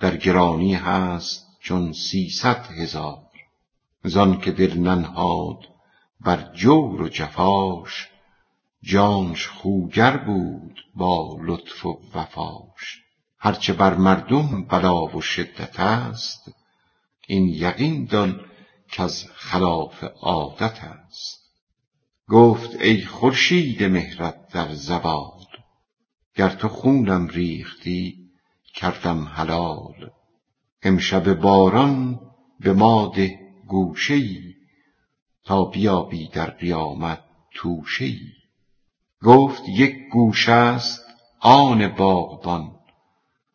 در 0.00 0.16
گرانی 0.16 0.74
هست 0.74 1.46
چون 1.60 1.92
سیصد 1.92 2.66
هزار. 2.66 3.30
زانک 4.04 4.48
دل 4.48 4.78
ننهاد 4.78 5.58
بر 6.20 6.52
جور 6.54 7.02
و 7.02 7.08
جفاش 7.08 8.08
جانش 8.82 9.46
خوگر 9.46 10.16
بود 10.16 10.80
با 10.94 11.38
لطف 11.40 11.86
و 11.86 12.00
وفاش 12.14 13.02
هر 13.38 13.52
چه 13.52 13.72
بر 13.72 13.94
مردم 13.94 14.64
بلا 14.64 15.04
و 15.04 15.20
شدت 15.20 15.80
است 15.80 16.52
این 17.26 17.48
یقین 17.48 18.04
دان 18.04 18.40
کز 18.88 19.24
خلاف 19.34 20.04
عادت 20.04 20.84
است. 20.84 21.46
گفت 22.28 22.80
ای 22.80 23.04
خورشید 23.04 23.82
مهرت 23.82 24.48
در 24.52 24.74
زوال 24.74 25.44
گر 26.34 26.48
تو 26.48 26.68
خونم 26.68 27.26
ریختی 27.26 28.30
کردم 28.74 29.24
حلال. 29.24 30.10
امشب 30.82 31.34
باران 31.34 32.20
به 32.60 32.72
ما 32.72 33.12
ده 33.16 33.38
گوشه 33.66 34.14
ای 34.14 34.54
تا 35.44 35.64
بیابی 35.64 36.28
در 36.28 36.50
قیامت 36.50 37.20
توشه 37.54 38.04
ای 38.04 38.35
گفت 39.24 39.62
یک 39.68 39.96
گوشه 40.12 40.52
است 40.52 41.04
آن 41.40 41.88
باغبان. 41.88 42.76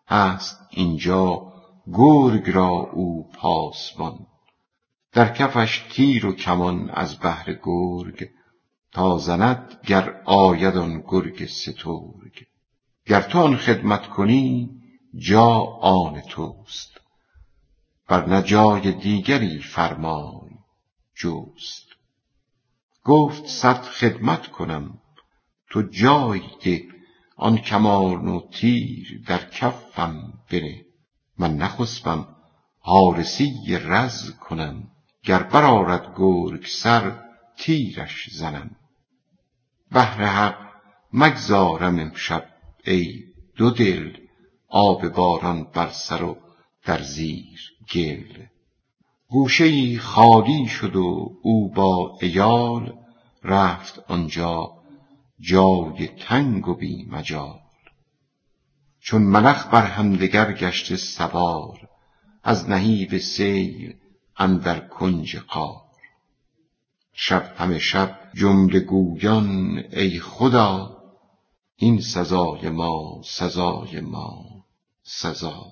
هست 0.08 0.60
اینجا 0.70 1.54
گرگ 1.94 2.50
را 2.50 2.70
او 2.70 3.30
پاسبان. 3.34 4.28
در 5.12 5.34
کفش 5.34 5.86
تیر 5.92 6.26
و 6.26 6.34
کمان 6.34 6.90
از 6.90 7.20
بهر 7.20 7.54
گرگ 7.64 8.30
تا 8.92 9.18
زند 9.18 9.80
گر 9.88 10.22
آید 10.26 10.78
آن 10.78 11.04
گرگ 11.08 11.46
سترگ. 11.46 12.46
گر 13.06 13.22
تو 13.22 13.40
آن 13.40 13.58
خدمت 13.58 14.08
کنی 14.08 14.70
جا 15.18 15.50
آن 15.82 16.22
توست. 16.22 17.02
ور 18.10 18.30
نه 18.30 18.44
جای 18.44 18.92
دیگری 18.92 19.60
فرمای 19.60 20.50
جست 21.16 21.88
گفت 23.04 23.48
صد 23.48 23.82
خدمت 23.82 24.48
کنم. 24.48 25.00
تو 25.72 25.82
جای 25.82 26.42
ده 26.64 26.84
آن 27.38 27.58
کمان 27.58 28.28
و 28.28 28.42
تیر 28.52 29.24
در 29.28 29.50
کفم 29.50 30.34
بنه. 30.52 30.86
من 31.38 31.58
نخسپم 31.58 32.28
حارسی 32.80 33.78
رز 33.84 34.32
کنم. 34.32 34.88
گر 35.24 35.44
برآرد 35.44 36.14
گرگ 36.18 36.66
سر 36.66 37.20
تیرش 37.58 38.30
زنم. 38.32 38.76
بهر 39.92 40.26
حق 40.26 40.58
مگذارم 41.14 42.00
امشب 42.00 42.46
ای 42.86 43.24
دو 43.58 43.70
دل 43.70 44.18
آب 44.70 45.08
باران 45.08 45.64
بر 45.64 45.88
سر 45.88 46.24
و 46.24 46.38
در 46.86 47.02
زیر 47.02 47.60
گل. 47.94 48.46
گوشه 49.28 50.00
خالی 50.00 50.68
شد 50.68 50.96
و 50.96 51.32
او 51.44 51.72
با 51.72 52.18
عیال 52.22 52.94
رفت 53.44 54.00
آنجا 54.08 54.81
جای 55.42 56.08
تنگ 56.08 56.68
و 56.68 56.76
بی 56.76 57.06
مجال. 57.06 57.60
چون 59.00 59.22
ملخ 59.22 59.68
بر 59.68 59.86
همدگر 59.86 60.54
گشته 60.54 60.96
سوار 60.96 61.90
از 62.44 62.70
نهیب 62.70 63.18
سیل 63.18 63.96
اندر 64.38 64.80
کنج 64.80 65.40
غار 65.40 65.82
شب 67.14 67.56
همه 67.58 67.80
شب 67.80 68.20
جمله 68.34 68.80
گویان 68.80 69.84
ای 69.92 70.20
خدا 70.20 70.98
این 71.76 72.02
سزای 72.02 72.70
ما 72.70 73.22
سزای 73.26 74.02
ما 74.02 74.46
سزا. 75.04 75.66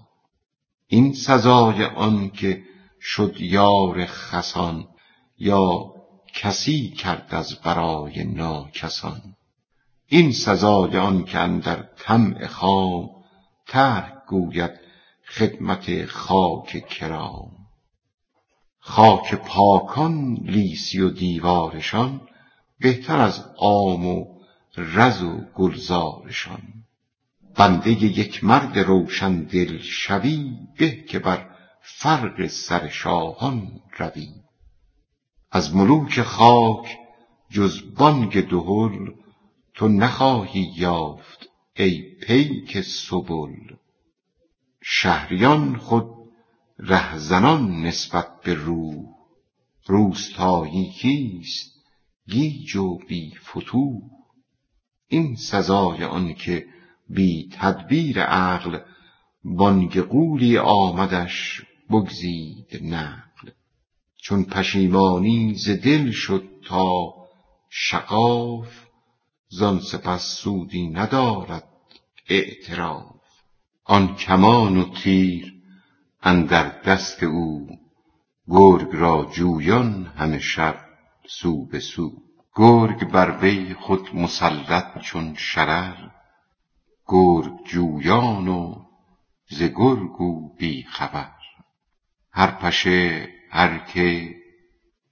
این 0.88 1.13
سزای 1.13 1.86
آن 1.86 2.29
که 2.29 2.63
شد 3.01 3.36
یار 3.39 4.05
خسان 4.05 4.88
یا 5.38 5.93
کسی 6.34 6.89
کرد 6.89 7.27
از 7.32 7.55
برای 7.55 8.23
ناکسان. 8.23 9.36
این 10.12 10.32
سزای 10.32 10.98
آن 10.98 11.24
که 11.24 11.39
اندر 11.39 11.84
طمع 11.98 12.48
خام 12.48 13.10
ترک 13.67 14.13
گوید 14.28 14.72
خدمت 15.28 16.06
خاک 16.06 16.88
کرام. 16.88 17.52
خاک 18.80 19.36
پاکان 19.36 20.34
لیسی 20.34 21.02
و 21.02 21.10
دیوارشان 21.10 22.22
بهتر 22.80 23.19
از 23.22 23.45
عام 23.58 24.06
و 24.06 24.26
رز 24.78 25.24
و 25.24 25.41
گلزارشان. 25.56 26.62
بنده 27.56 27.91
یک 27.91 28.43
مرد 28.43 28.80
روشن 28.80 29.43
دل 29.43 29.78
شوی 29.82 30.52
به 30.78 31.04
که 31.04 31.19
بر 31.19 31.50
فرق 31.82 32.48
سر 32.48 32.88
شاهان 32.88 33.82
روی. 33.98 34.28
از 35.52 35.76
ملوک 35.76 36.22
خاک 36.22 36.98
جز 37.50 37.82
بانگ 37.98 38.50
دهل 38.50 39.12
تو 39.79 39.87
نخواهی 39.87 40.73
یافت 40.77 41.49
ای 41.75 42.01
پیک 42.01 42.81
سبل. 42.81 43.75
شهریان 44.81 45.77
خود 45.77 46.09
رهزنان 46.79 47.81
نسبت 47.81 48.27
به 48.43 48.53
روح. 48.53 49.05
روستایی 49.85 50.89
کیست؟ 50.89 51.71
گیج 52.27 52.75
و 52.75 52.97
بی 53.07 53.33
فتوح. 53.35 54.01
این 55.07 55.35
سزای 55.35 56.03
آن 56.03 56.33
که 56.33 56.65
بی 57.09 57.49
تدبیر 57.51 58.21
عقل 58.21 58.79
بانگ 59.43 60.01
غولی 60.01 60.57
آمدش 60.57 61.61
بگزید 61.89 62.79
نقل. 62.81 63.49
چون 64.17 64.43
پشیمانی 64.43 65.53
ز 65.53 65.69
دل 65.69 66.11
شد 66.11 66.43
تا 66.65 67.13
شغاف 67.69 68.88
زان 69.51 69.79
سپس 69.79 70.21
سودی 70.21 70.88
ندارد 70.89 71.63
اعتراف. 72.29 73.15
آن 73.83 74.15
کمان 74.15 74.77
و 74.77 74.93
تیر 74.93 75.53
اندر 76.21 76.81
دست 76.81 77.23
او 77.23 77.67
گرگ 78.47 78.88
را 78.91 79.29
جویان 79.33 80.05
همه 80.05 80.39
شب 80.39 80.85
سو 81.27 81.65
به 81.65 81.79
سو. 81.79 82.12
گرگ 82.55 83.12
بر 83.12 83.38
وی 83.41 83.73
خود 83.73 84.15
مسلط 84.15 84.97
چون 85.01 85.33
شرر 85.33 86.09
گرگ 87.07 87.63
جویان 87.65 88.47
و 88.47 88.75
ز 89.49 89.63
گرگ 89.63 90.21
او 90.21 90.55
بی 90.57 90.83
خبر. 90.83 91.31
هر 92.31 92.51
پشه 92.51 93.29
هر 93.51 93.77
کی 93.77 94.35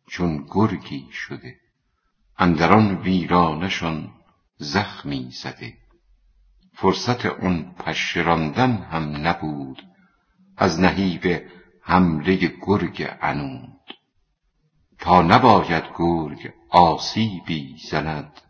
چون 0.10 0.45
گرگی 0.52 1.08
شده 1.12 1.56
اندر 2.38 2.73
آن 2.73 2.97
ویرانه 2.97 3.69
شان 3.69 4.16
زخمی 4.58 5.32
زده. 5.32 5.74
فرصت 6.74 7.26
آن 7.26 7.76
پشه 7.80 8.22
راندن 8.22 8.78
هم 8.78 9.28
نبود. 9.28 9.82
از 10.58 10.80
نهیب 10.80 11.41
حمله 11.82 12.36
گرگ 12.36 13.10
عنود. 13.22 13.82
تا 15.00 15.22
نباید 15.22 15.84
گرگ 15.98 16.54
آسیبی 16.70 17.76
زند 17.91 18.41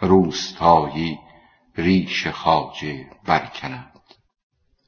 روستایی 0.00 1.18
ریش 1.76 2.26
خواجه 2.26 3.10
برکند. 3.24 4.00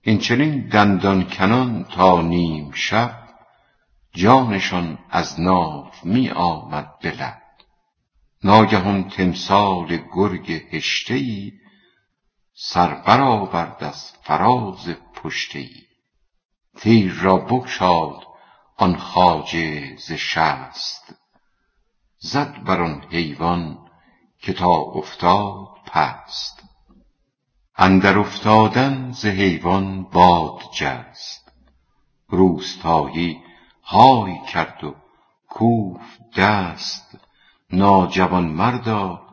این 0.03 0.19
چنین 0.19 0.69
دندان 0.69 1.25
کنان 1.25 1.85
تا 1.85 2.23
نیم 2.23 2.71
شب 2.73 3.27
جانشان 4.13 4.99
از 5.11 5.41
ناف 5.41 6.05
می 6.05 6.31
آمد 6.31 6.99
به 7.03 7.11
ناگهان 8.47 9.09
تمثال 9.09 9.97
گرگ 10.15 10.51
هشته 10.71 11.15
ای 11.15 11.53
سر 12.55 12.95
برآورد 12.95 13.85
از 13.85 14.13
فراز 14.23 14.89
پشته 15.15 15.59
ای 15.59 15.83
تیر 16.77 17.13
را 17.13 17.37
بگشاد 17.37 18.23
آن 18.77 18.97
خواجه 18.97 19.97
ز 19.97 20.13
شست. 20.13 21.15
زد 22.19 22.65
بر 22.65 22.83
آن 22.83 23.07
حیوان 23.11 23.79
که 24.39 24.53
تا 24.53 24.71
افتاد 24.71 25.69
پست. 25.87 26.63
اندر 27.77 28.19
افتادن 28.19 29.11
ز 29.13 29.27
حیوان 29.27 30.03
باد 30.03 30.61
جست. 30.79 31.53
روستایی 32.29 33.43
های 33.83 34.39
کرد 34.53 34.85
و 34.85 34.95
کوفت 35.49 36.21
دست. 36.37 37.06
ناجوانمردا 37.73 39.27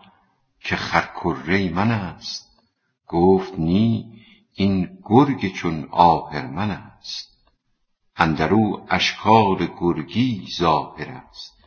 که 0.60 0.76
خر 0.76 1.10
کره 1.15 1.69
من 1.69 1.91
است. 1.91 2.50
گفت 3.08 3.60
نی 3.60 4.13
این 4.54 4.98
گرگ 5.04 5.54
چون 5.54 5.88
آهرمن 5.91 6.72
است. 6.72 7.34
اندر 8.15 8.54
او 8.54 8.86
اشکال 8.89 9.67
گرگی 9.80 10.48
ظاهر 10.58 11.10
است. 11.10 11.63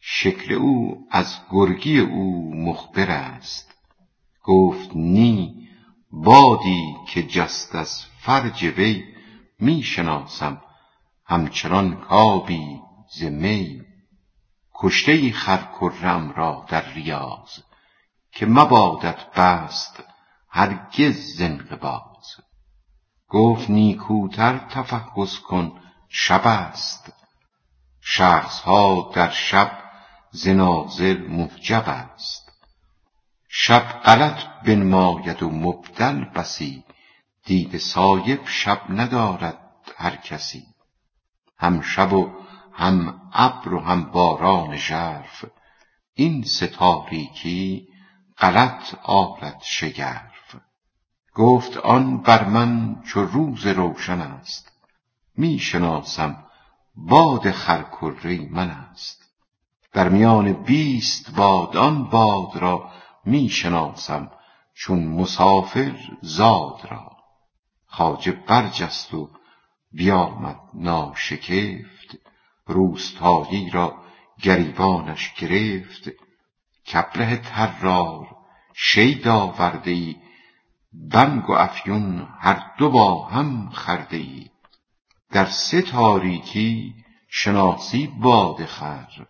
شکل 0.00 0.54
او 0.54 1.06
از 1.10 1.38
گرگی 1.50 2.00
او 2.00 2.54
مخبر 2.54 3.10
است. 3.10 3.74
گفت 4.44 4.90
نی 4.96 5.68
بادی 6.12 6.94
که 7.08 7.22
جست 7.22 7.74
از 7.74 8.04
فرج 8.20 8.64
وی 8.64 9.04
می 9.58 9.82
شناسم. 9.82 10.62
همچنان 11.26 11.96
کآبی 11.96 12.80
ز 13.14 13.24
کشته 14.82 15.12
ای 15.12 15.32
خر 15.32 15.62
کره 15.80 16.32
را 16.32 16.66
در 16.68 16.84
ریاض 16.92 17.58
که 18.32 18.46
مبادت 18.46 19.30
بست 19.36 20.04
هرگز 20.48 21.36
ز 21.36 21.40
انقباض 21.40 22.26
گفت 23.28 23.70
نیکوتر 23.70 24.58
تفحص 24.58 25.38
کن 25.38 25.80
شب 26.08 26.46
است. 26.46 27.12
شخص 28.00 28.60
ها 28.60 29.12
در 29.14 29.30
شب 29.30 29.82
ز 30.30 30.48
ناظر 30.48 31.18
محجب 31.18 31.84
است. 31.86 32.52
شب 33.48 33.80
غلط 33.80 34.38
بنماید 34.64 35.42
و 35.42 35.50
مبدل 35.50 36.24
بسی 36.24 36.84
دید 37.44 37.78
صایب 37.78 38.40
شب 38.46 38.82
ندارد 38.88 39.58
هر 39.96 40.16
کسی. 40.16 40.64
هم 41.58 41.80
شب 41.80 42.12
و 42.12 42.39
هم 42.72 43.20
ابر 43.32 43.74
و 43.74 43.80
هم 43.80 44.04
باران 44.04 44.76
ژرف. 44.76 45.44
این 46.14 46.42
سه 46.42 46.66
تاریکی 46.66 47.88
غلط 48.38 48.94
آرد 49.02 49.60
شگرف. 49.62 50.56
گفت 51.34 51.76
آن 51.76 52.16
بر 52.22 52.44
من 52.44 53.02
چو 53.02 53.20
روز 53.20 53.66
روشن 53.66 54.20
است. 54.20 54.72
می 55.36 55.58
شناسم 55.58 56.44
باد 56.94 57.50
خرکره 57.50 58.48
من 58.50 58.70
است. 58.70 59.24
در 59.92 60.08
میان 60.08 60.52
بیست 60.52 61.34
باد 61.34 61.76
آن 61.76 62.04
باد 62.04 62.56
را 62.56 62.90
می 63.24 63.48
شناسم 63.48 64.30
چون 64.74 65.06
مسافر 65.06 65.98
زاد 66.22 66.80
را. 66.90 67.16
خواجه 67.86 68.32
برجست 68.32 69.14
و 69.14 69.30
بیامد 69.92 70.60
ناشکفت. 70.74 72.29
روستایی 72.70 73.70
را 73.70 73.94
گریبانش 74.42 75.34
گرفت. 75.34 76.10
کابله 76.92 77.36
طرار 77.36 78.26
شید 78.74 79.28
آورده 79.28 79.90
ای 79.90 80.16
بنگ 80.92 81.50
و 81.50 81.52
افیون 81.52 82.28
هر 82.40 82.62
دو 82.78 82.90
با 82.90 83.24
هم 83.24 83.70
خورده 83.70 84.16
ای. 84.16 84.50
در 85.30 85.44
سه 85.44 85.82
تاریکی 85.82 86.94
شناسی 87.28 88.06
باد 88.06 88.64
خر 88.64 89.26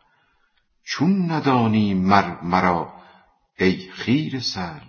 چون 0.84 1.30
ندانی 1.30 1.94
مر 1.94 2.40
مرا 2.42 2.92
ای 3.58 3.90
خیره 3.90 4.40
سر. 4.40 4.80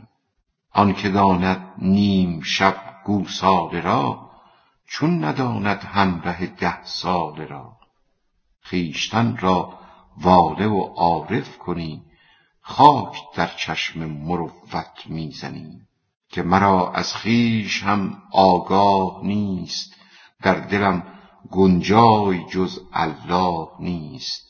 آنکه 0.73 1.09
داند 1.09 1.73
نیم 1.77 2.41
شب 2.41 2.75
گوساله 3.05 3.81
را 3.81 4.31
چون 4.87 5.23
نداند 5.23 5.83
همره 5.83 6.45
ده 6.45 6.83
ساله 6.83 7.45
را. 7.45 7.80
خویشتن 8.63 9.37
را 9.37 9.79
واله 10.17 10.67
و 10.67 10.79
عارف 10.81 11.57
کنی 11.57 12.01
خاک 12.61 13.17
در 13.35 13.47
چشم 13.47 14.05
مروت 14.05 15.05
می 15.05 15.31
زنی 15.31 15.81
که 16.29 16.43
مرا 16.43 16.91
از 16.91 17.13
خویش 17.13 17.83
هم 17.83 18.21
آگاه 18.31 19.19
نیست 19.23 19.95
در 20.41 20.55
دلم 20.55 21.03
گنجای 21.51 22.45
جز 22.49 22.79
الله 22.93 23.67
نیست. 23.79 24.41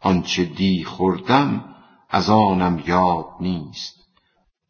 آنچه 0.00 0.44
دی 0.44 0.84
خوردم 0.84 1.74
از 2.10 2.30
آنم 2.30 2.82
یاد 2.86 3.26
نیست 3.40 3.94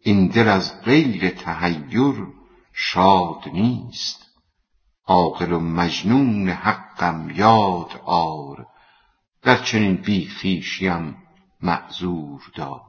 این 0.01 0.27
دل 0.27 0.49
از 0.49 0.83
غیر 0.83 1.31
تحیر 1.31 2.27
شاد 2.73 3.49
نیست. 3.53 4.27
عاقل 5.07 5.53
و 5.53 5.61
مجنون 5.61 6.49
حقم 7.01 7.31
یاد 7.31 8.01
آر. 8.05 8.67
در 9.43 9.57
چنین 9.57 9.97
بی 9.97 10.29
خویشیم 10.29 11.17
معذور 11.63 12.43
دار. 12.55 12.81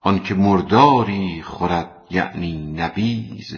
آنکه 0.00 0.34
مرداری 0.34 1.42
خورد 1.42 2.06
یعنی 2.10 2.72
نبیذ 2.72 3.56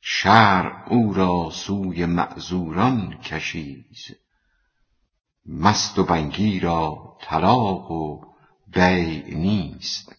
شرع 0.00 0.88
او 0.88 1.14
را 1.14 1.50
سوی 1.50 2.06
معذوران 2.06 3.18
کشید 3.18 4.16
مست 5.46 5.98
و 5.98 6.04
بنگی 6.04 6.60
را 6.60 7.16
طلاق 7.20 7.90
و 7.90 8.20
بیع 8.66 9.34
نیست. 9.34 10.16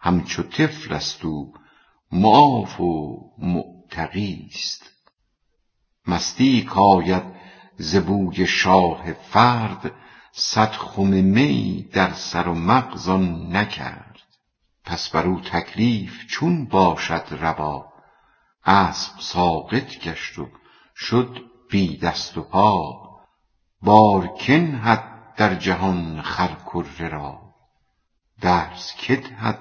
همچو 0.00 0.42
طفل 0.42 0.94
است 0.94 1.24
او 1.24 1.54
معاف 2.12 2.80
و 2.80 3.20
معتقی 3.38 4.48
است. 4.50 4.90
مستی 6.06 6.62
کاید 6.62 7.35
ز 7.78 7.96
بوی 7.96 8.46
شاه 8.46 9.12
فرد 9.12 9.92
صد 10.32 10.72
خم 10.72 11.06
می 11.06 11.88
در 11.92 12.12
سر 12.12 12.48
و 12.48 12.54
مغز 12.54 13.08
نکرد. 13.08 14.18
پس 14.84 15.08
بر 15.08 15.26
او 15.26 15.40
تکلیف 15.40 16.26
چون 16.26 16.64
باشد 16.64 17.24
روا. 17.30 17.92
اسب 18.64 19.20
ساقط 19.20 19.98
گشت 19.98 20.38
و 20.38 20.48
شد 20.96 21.42
بی 21.70 21.96
دست 21.96 22.38
و 22.38 22.42
پا. 22.42 23.06
بار 23.82 24.26
که 24.38 24.58
نهد 24.58 25.34
در 25.36 25.54
جهان 25.54 26.22
خر 26.22 26.54
کره 26.66 27.08
را. 27.08 27.40
درس 28.40 28.94
که 28.98 29.16
دهد 29.16 29.58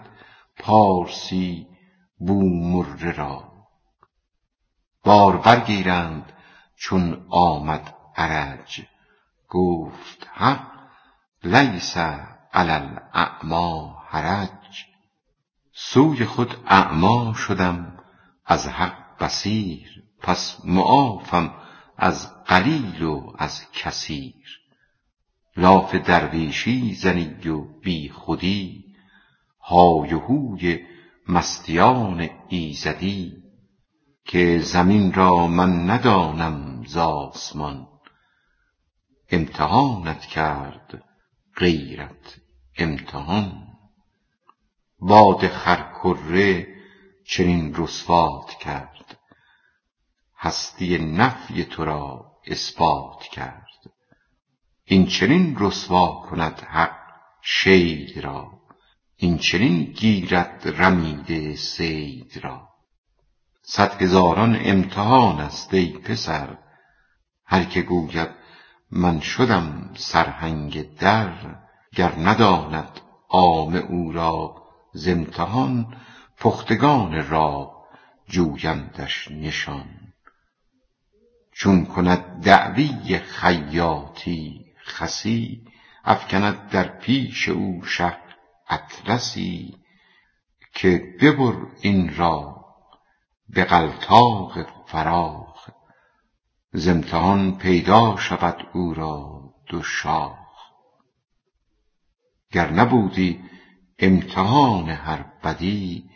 پارسی 0.58 1.68
بومره 2.20 3.12
را. 3.12 3.52
بار 5.04 5.38
برگیرند 5.38 6.32
چون 6.76 7.26
آمد 7.30 7.95
عرج 8.16 8.86
گفت 9.50 10.28
حق 10.34 10.72
لیس 11.44 11.98
علی 12.54 12.72
الاعمی 12.72 13.96
حرج. 14.08 14.86
سوی 15.74 16.26
خود 16.26 16.58
اعمی 16.66 17.34
شدم 17.36 18.00
از 18.46 18.68
حق 18.68 19.18
بصیر 19.20 20.04
پس 20.22 20.58
معافم 20.66 21.54
از 21.98 22.44
قلیل 22.44 23.04
و 23.04 23.34
از 23.38 23.72
کثیر. 23.72 24.60
لاف 25.58 25.96
درویشی 25.96 26.94
زنی 26.94 27.48
و 27.50 27.62
بی 27.62 28.10
خودی 28.10 28.86
های 29.62 30.14
و 30.14 30.58
مستیان 31.28 32.30
ایزدی. 32.48 33.46
که 34.26 34.60
زمین 34.60 35.14
را 35.14 35.48
من 35.48 35.90
ندانم 35.90 36.84
ز 36.88 36.98
آسمان. 36.98 37.88
امتحانت 39.30 40.22
کرد 40.22 41.04
غیرت 41.56 42.36
امتحان. 42.78 43.68
باد 45.00 45.48
خرکره 45.48 46.68
چنین 47.26 47.76
رسوات 47.76 48.50
کرد 48.50 49.18
هستی 50.38 50.98
نفی 50.98 51.64
تو 51.64 51.86
را 51.86 52.32
اثبات 52.48 53.24
کرد. 53.24 53.66
این 54.86 55.06
چنین 55.06 55.56
رسوا 55.60 56.22
کند 56.30 56.60
حق 56.60 56.98
شید 57.42 58.20
را 58.20 58.62
این 59.18 59.38
چنین 59.38 59.84
گیرد 59.84 60.74
رمیده 60.82 61.56
صید 61.56 62.40
را. 62.44 62.70
صد 63.62 64.02
هزاران 64.02 64.58
امتحان 64.62 65.40
است 65.40 65.74
ای 65.74 65.90
پسر 65.90 66.58
هر 67.46 67.64
که 67.64 67.82
گوید 67.82 68.45
من 68.92 69.20
شدم 69.20 69.94
سرهنگ 69.98 70.96
در 70.96 71.34
گر 71.96 72.14
نداند 72.20 73.02
عامه 73.30 73.78
او 73.80 74.12
را 74.12 74.56
ز 74.94 75.08
امتحان 75.08 75.98
پختگان 76.38 77.30
راه 77.30 77.86
جویندش 78.28 79.32
نشان. 79.32 79.90
چون 81.52 81.86
کند 81.86 82.44
دعوی 82.44 83.18
خیاطی 83.18 84.66
خسی 84.86 85.66
افکند 86.06 86.70
در 86.70 86.88
پیش 86.88 87.50
او 87.50 87.86
شه 87.86 88.18
اطلسی 88.70 89.78
که 90.74 91.16
ببر 91.22 91.56
این 91.82 92.16
را 92.16 92.66
به 93.50 93.64
غلطاق 93.64 94.66
فراخ 94.88 95.55
ز 96.78 96.88
امتحان 96.88 97.58
پیدا 97.58 98.16
شود 98.18 98.68
او 98.74 98.94
را 98.94 99.42
دو 99.68 99.84
شاخ. 99.84 100.38
گر 102.52 102.72
نبودی 102.72 103.44
امتحان 104.00 104.90
هر 104.90 105.26
بدی 105.44 106.10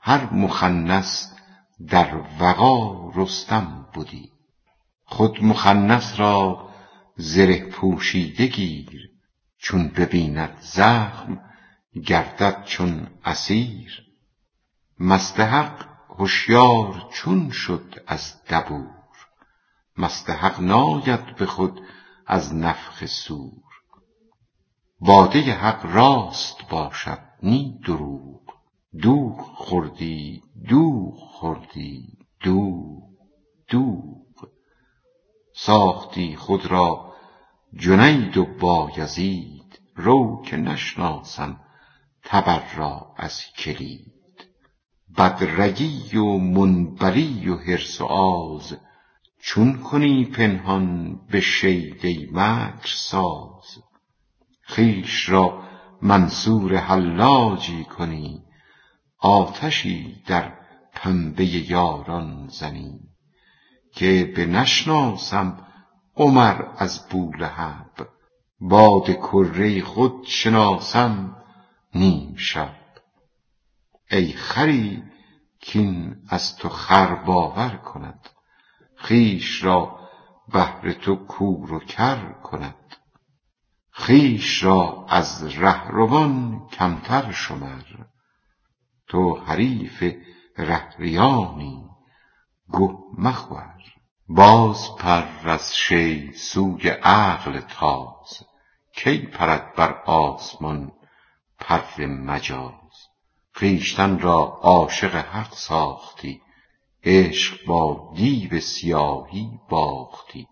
هر 0.00 0.34
مخنث 0.34 1.26
در 1.88 2.16
وغا 2.40 3.10
رستم 3.14 3.86
بدی 3.94 4.32
خود 5.04 5.44
مخنث 5.44 6.20
را 6.20 6.68
زره 7.16 7.70
پوشیده 7.70 8.46
گیر 8.46 9.10
چون 9.58 9.88
ببیند 9.88 10.56
زخم 10.60 11.40
گردد 12.06 12.64
چون 12.64 13.06
اسیر. 13.24 14.02
مستحق 14.98 15.86
هشیار 16.18 17.08
چون 17.12 17.50
شد 17.50 18.04
از 18.06 18.44
دبور 18.44 18.99
مستحق 20.00 20.60
ناید 20.60 21.36
به 21.36 21.46
خود 21.46 21.80
از 22.26 22.54
نفخ 22.54 23.06
صور 23.06 23.62
باده 25.00 25.40
حق 25.40 25.86
راست 25.86 26.68
باشد 26.70 27.18
نی 27.42 27.80
دروغ. 27.86 28.40
دوغ 29.02 29.40
خوردی 29.40 30.42
دوغ 30.68 31.14
خوردی 31.18 32.18
دوغ 32.44 33.02
دوغ. 33.68 34.48
ساختی 35.54 36.36
خود 36.36 36.66
را 36.66 37.14
جنید 37.74 38.36
و 38.36 38.44
بایزید 38.44 39.80
رو 39.96 40.42
که 40.42 40.56
نشناسم 40.56 41.60
تبر 42.24 42.74
را 42.76 43.14
از 43.16 43.42
کلید. 43.58 44.12
بدرگی 45.18 46.16
و 46.16 46.24
منبری 46.38 47.48
و 47.48 47.56
حرص 47.56 48.00
و 48.00 48.04
آز 48.04 48.76
چون 49.42 49.78
کنی 49.78 50.24
پنهان 50.24 51.16
به 51.30 51.40
شیده 51.40 52.28
مکر 52.32 52.86
ساز 52.86 53.82
خویش 54.66 55.28
را 55.28 55.62
منصور 56.02 56.76
حلاجی 56.76 57.84
کنی 57.84 58.42
آتشی 59.18 60.22
در 60.26 60.52
پنبه 60.92 61.70
یاران 61.70 62.48
زنی. 62.48 63.00
که 63.92 64.32
بنشناسم 64.36 65.66
عمر 66.16 66.64
از 66.76 67.08
بولهب 67.08 68.08
باد 68.60 69.10
کره 69.10 69.82
خود 69.82 70.24
شناسم 70.26 71.36
نیم 71.94 72.36
شب. 72.36 72.76
ای 74.10 74.32
خری 74.32 75.02
کین 75.60 76.16
از 76.28 76.56
تو 76.56 76.68
خر 76.68 77.14
باور 77.14 77.76
کند. 77.76 78.28
خویش 79.00 79.64
را 79.64 79.98
بهر 80.52 80.92
تو 80.92 81.16
کور 81.16 81.72
و 81.72 81.78
کر 81.78 82.32
کند. 82.32 82.96
خویش 83.92 84.64
را 84.64 85.06
از 85.08 85.56
رهروان 85.56 86.66
کمتر 86.72 87.32
شمر. 87.32 87.82
تو 89.08 89.36
حریف 89.36 90.14
رهریانی 90.58 91.84
گه 92.72 92.94
مخور. 93.18 93.74
باز 94.28 94.96
پر 94.98 95.48
از 95.48 95.76
شی 95.76 96.32
سوی 96.32 96.88
عقل 96.88 97.60
تاز. 97.60 98.46
کی 98.96 99.26
پرد 99.26 99.74
بر 99.76 100.02
آسمان 100.06 100.92
پر 101.58 102.06
مجاز؟ 102.06 103.08
خویشتن 103.54 104.18
را 104.18 104.38
عاشق 104.62 105.14
حق 105.14 105.54
ساختی. 105.54 106.42
عشق 107.04 107.66
با 107.66 108.12
دیو 108.16 108.60
سیاهی 108.60 109.50
باختی. 109.68 110.46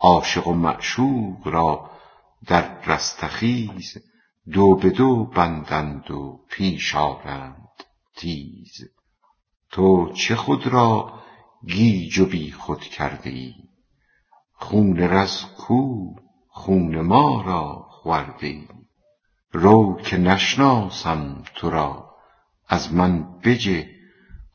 عاشق 0.00 0.46
و 0.46 0.52
معشوق 0.52 1.48
را 1.48 1.90
در 2.46 2.80
رستخیز 2.84 3.96
دو 4.52 4.76
به 4.76 4.90
دو 4.90 5.24
بندند 5.24 6.10
و 6.10 6.40
پیش 6.48 6.94
آرند 6.94 7.68
تیز. 8.16 8.90
تو 9.70 10.12
چه 10.12 10.36
خود 10.36 10.66
را 10.66 11.20
گیج 11.66 12.18
و 12.18 12.26
بیخود 12.26 12.80
کرده 12.80 13.30
ای 13.30 13.54
خون 14.52 14.98
رز 14.98 15.42
کو 15.44 16.14
خون 16.48 17.00
ما 17.00 17.42
را 17.42 17.86
خورده 17.90 18.46
ای 18.46 18.68
رو 19.52 20.00
که 20.02 20.16
نشناسم 20.16 21.42
تو 21.54 21.70
را 21.70 22.10
از 22.68 22.94
من 22.94 23.38
بجه 23.44 23.95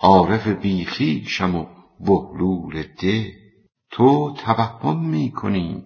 عارف 0.03 0.47
بی 0.47 0.85
خویشم 0.85 1.55
و 1.55 1.65
بهلول 1.99 2.83
ده. 2.83 3.33
تو 3.89 4.33
توهم 4.33 5.05
می 5.05 5.31
کنی 5.31 5.85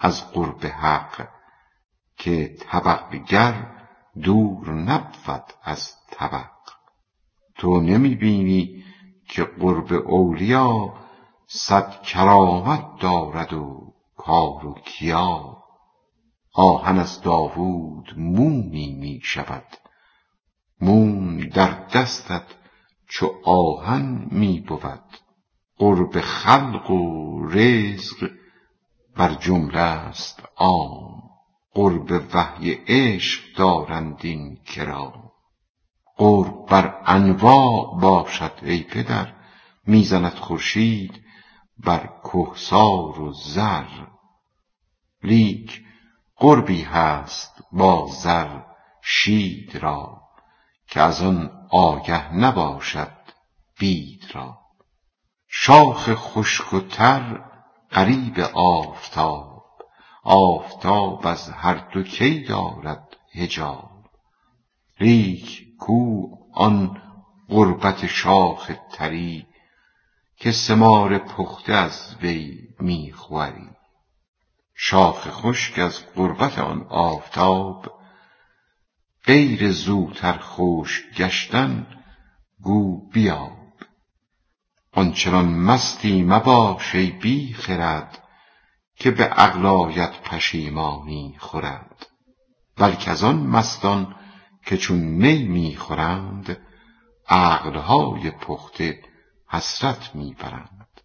از 0.00 0.32
قرب 0.32 0.66
حق 0.66 1.28
که 2.16 2.56
طبق 2.60 3.14
گر 3.14 3.66
دور 4.22 4.72
نبود 4.72 5.44
از 5.62 5.94
طبق. 6.10 6.50
تو 7.54 7.80
نمی 7.80 8.14
بینی 8.14 8.84
که 9.28 9.44
قرب 9.44 9.92
اولیا 9.92 10.94
صد 11.46 12.02
کرامت 12.02 12.84
دارد 13.00 13.52
و 13.52 13.94
کار 14.16 14.66
و 14.66 14.74
کیا. 14.84 15.58
آهن 16.54 16.98
از 16.98 17.20
داوود 17.20 18.14
مومی 18.18 18.94
می 18.94 19.20
شود 19.22 19.66
موم 20.80 21.40
در 21.40 21.86
دستت 21.94 22.42
چو 23.08 23.34
آهن 23.44 24.28
می 24.30 24.60
بود. 24.60 25.18
قرب 25.78 26.20
خلق 26.20 26.90
و 26.90 27.42
رزق 27.46 28.30
بر 29.16 29.34
جمله 29.34 29.78
است 29.78 30.42
عام. 30.56 31.22
قرب 31.72 32.22
وحی 32.34 32.72
عشق 32.88 33.56
دارند 33.56 34.18
این 34.22 34.56
کرام. 34.64 35.30
قرب 36.16 36.66
بر 36.66 37.02
انواع 37.06 38.00
باشد 38.00 38.52
ای 38.62 38.82
پدر. 38.82 39.34
می 39.86 40.04
زند 40.04 40.34
خورشید 40.34 41.22
بر 41.78 42.10
کهسار 42.24 43.20
و 43.20 43.32
زر. 43.32 44.06
لیک 45.22 45.82
قربی 46.36 46.82
هست 46.82 47.62
با 47.72 48.06
زر 48.22 48.60
شید 49.02 49.76
را 49.76 50.20
که 50.86 51.00
از 51.00 51.22
آن 51.22 51.57
آگه 51.70 52.34
نباشد 52.34 53.18
بید 53.78 54.24
را. 54.32 54.58
شاخ 55.48 56.14
خشک 56.14 56.72
و 56.72 56.80
تر 56.80 57.44
قریب 57.90 58.40
آفتاب 58.54 59.64
آفتاب 60.24 61.26
از 61.26 61.50
هر 61.50 61.74
دو 61.74 62.02
کی 62.02 62.44
دارد 62.44 63.16
حجاب. 63.34 63.90
لیک 65.00 65.76
کو 65.78 66.26
آن 66.54 67.02
قربت 67.48 68.06
شاخ 68.06 68.70
طری 68.92 69.46
که 70.36 70.52
ثمار 70.52 71.18
پخته 71.18 71.72
از 71.72 72.16
وی 72.22 72.58
می 72.80 73.12
خوری 73.12 73.70
شاخ 74.74 75.28
خشک 75.30 75.78
از 75.78 76.06
قربت 76.14 76.58
آن 76.58 76.86
آفتاب 76.88 77.97
غیر 79.28 79.72
زوتر 79.72 80.38
خشک 80.40 81.04
گشتن 81.16 81.86
گو 82.60 83.10
بیاب. 83.10 83.74
آنچنان 84.92 85.48
مستی 85.48 86.22
مباش 86.22 86.94
ای 86.94 87.10
بی 87.10 87.52
خرد 87.52 88.18
که 88.96 89.10
به 89.10 89.32
آید 89.34 90.10
پشیمانی 90.10 91.36
خورد. 91.38 92.06
بلک 92.76 93.04
از 93.08 93.24
آن 93.24 93.36
مستان 93.36 94.16
که 94.66 94.76
چون 94.76 94.98
می 94.98 95.42
می 95.42 95.76
خورند 95.76 96.58
عقلهای 97.28 98.30
پخته 98.30 99.00
حسرت 99.48 100.14
می 100.14 100.34
برند. 100.34 101.00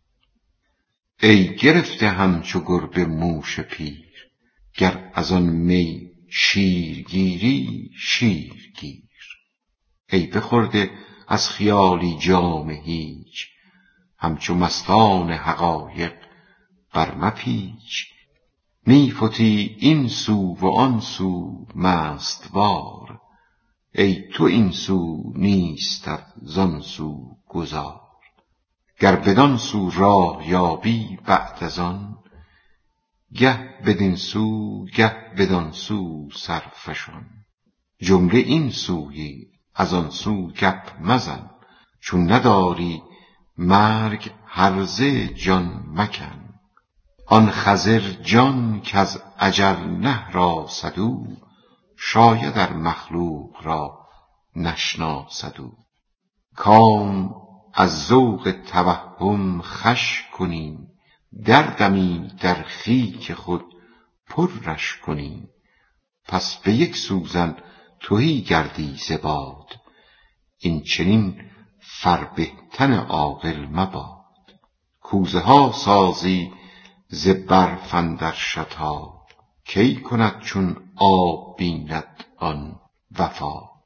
ای 1.22 1.56
گرفته 1.56 2.10
همچو 2.10 2.60
گربه 2.60 3.06
موش 3.06 3.60
پیر 3.60 4.14
گر 4.78 5.12
از 5.14 5.32
آن 5.32 5.44
می 5.44 6.13
شیر 6.36 7.04
گیری 7.04 7.92
شیر 7.98 8.72
گیر 8.80 9.10
ای 10.10 10.28
بخورده 10.28 10.92
از 11.28 11.50
خیالی 11.50 12.18
جام 12.20 12.70
هیچ 12.70 13.48
همچو 14.18 14.56
مستان 14.56 15.32
حقایق 15.32 16.14
بر 16.94 17.16
مپیچ. 17.16 18.06
می 18.86 19.12
فتی 19.12 19.76
این 19.80 20.08
سو 20.08 20.56
و 20.60 20.68
آن 20.68 21.00
سو 21.00 21.66
مست 21.76 22.50
وار 22.54 23.20
ای 23.96 24.30
تو 24.34 24.44
این 24.44 24.72
سو 24.72 25.24
نیستت 25.36 26.26
زان 26.42 26.82
سو 26.82 27.38
گذار 27.50 28.02
گر 29.00 29.16
بدان 29.16 29.58
سو 29.58 29.90
راه 29.90 30.50
یابی 30.50 31.18
بعد 31.26 31.64
از 31.64 31.80
آن 31.80 32.18
گه 33.34 33.80
بدین 33.86 34.16
سو 34.16 34.86
گه 34.86 35.23
بدان 35.38 35.72
سو 35.72 36.30
سر 36.36 36.64
فشان. 36.74 37.26
جمله 38.00 38.38
این 38.38 38.70
سویی 38.70 39.48
از 39.76 39.94
آن 39.94 40.10
سو 40.10 40.48
گپ 40.48 40.92
مزن 41.02 41.50
چون 42.00 42.32
نداری 42.32 43.02
مرگ 43.58 44.32
هرزه 44.48 45.28
جان 45.28 45.84
مکن. 45.88 46.44
آن 47.28 47.50
خضر 47.50 48.00
جان 48.00 48.82
کز 48.82 49.18
اجل 49.40 49.76
نهراسد 49.76 51.00
او 51.00 51.38
شاید 51.98 52.58
ار 52.58 52.74
مخلوق 52.74 53.64
را 53.64 54.00
نشناسد 54.56 55.62
او 55.62 55.72
کام 56.56 57.36
از 57.74 58.06
ذوق 58.08 58.56
توهم 58.72 59.62
خوش 59.62 60.24
کنی 60.34 60.78
دردمی 61.46 62.32
در 62.42 62.64
خیک 62.64 63.34
خود 63.34 63.66
پرش 64.28 64.98
کنی. 64.98 65.48
پس 66.26 66.56
به 66.56 66.74
یک 66.74 66.96
سوزن 66.96 67.58
تهی 68.02 68.42
گردی 68.42 68.98
ز 69.08 69.12
باد. 69.12 69.68
این 70.60 70.84
چنین 70.84 71.52
فربهتن 71.80 72.94
عاقل 72.94 73.66
مباد. 73.66 74.24
کوزه 75.02 75.40
ها 75.40 75.72
سازی 75.72 76.52
ز 77.08 77.28
برف 77.28 77.96
اندر 77.96 78.32
شتاب. 78.32 79.14
کی 79.66 79.96
کند 79.96 80.42
چون 80.42 80.78
آب 80.96 81.58
بیند 81.58 82.26
آن 82.38 82.80
وفا؟ 83.20 83.73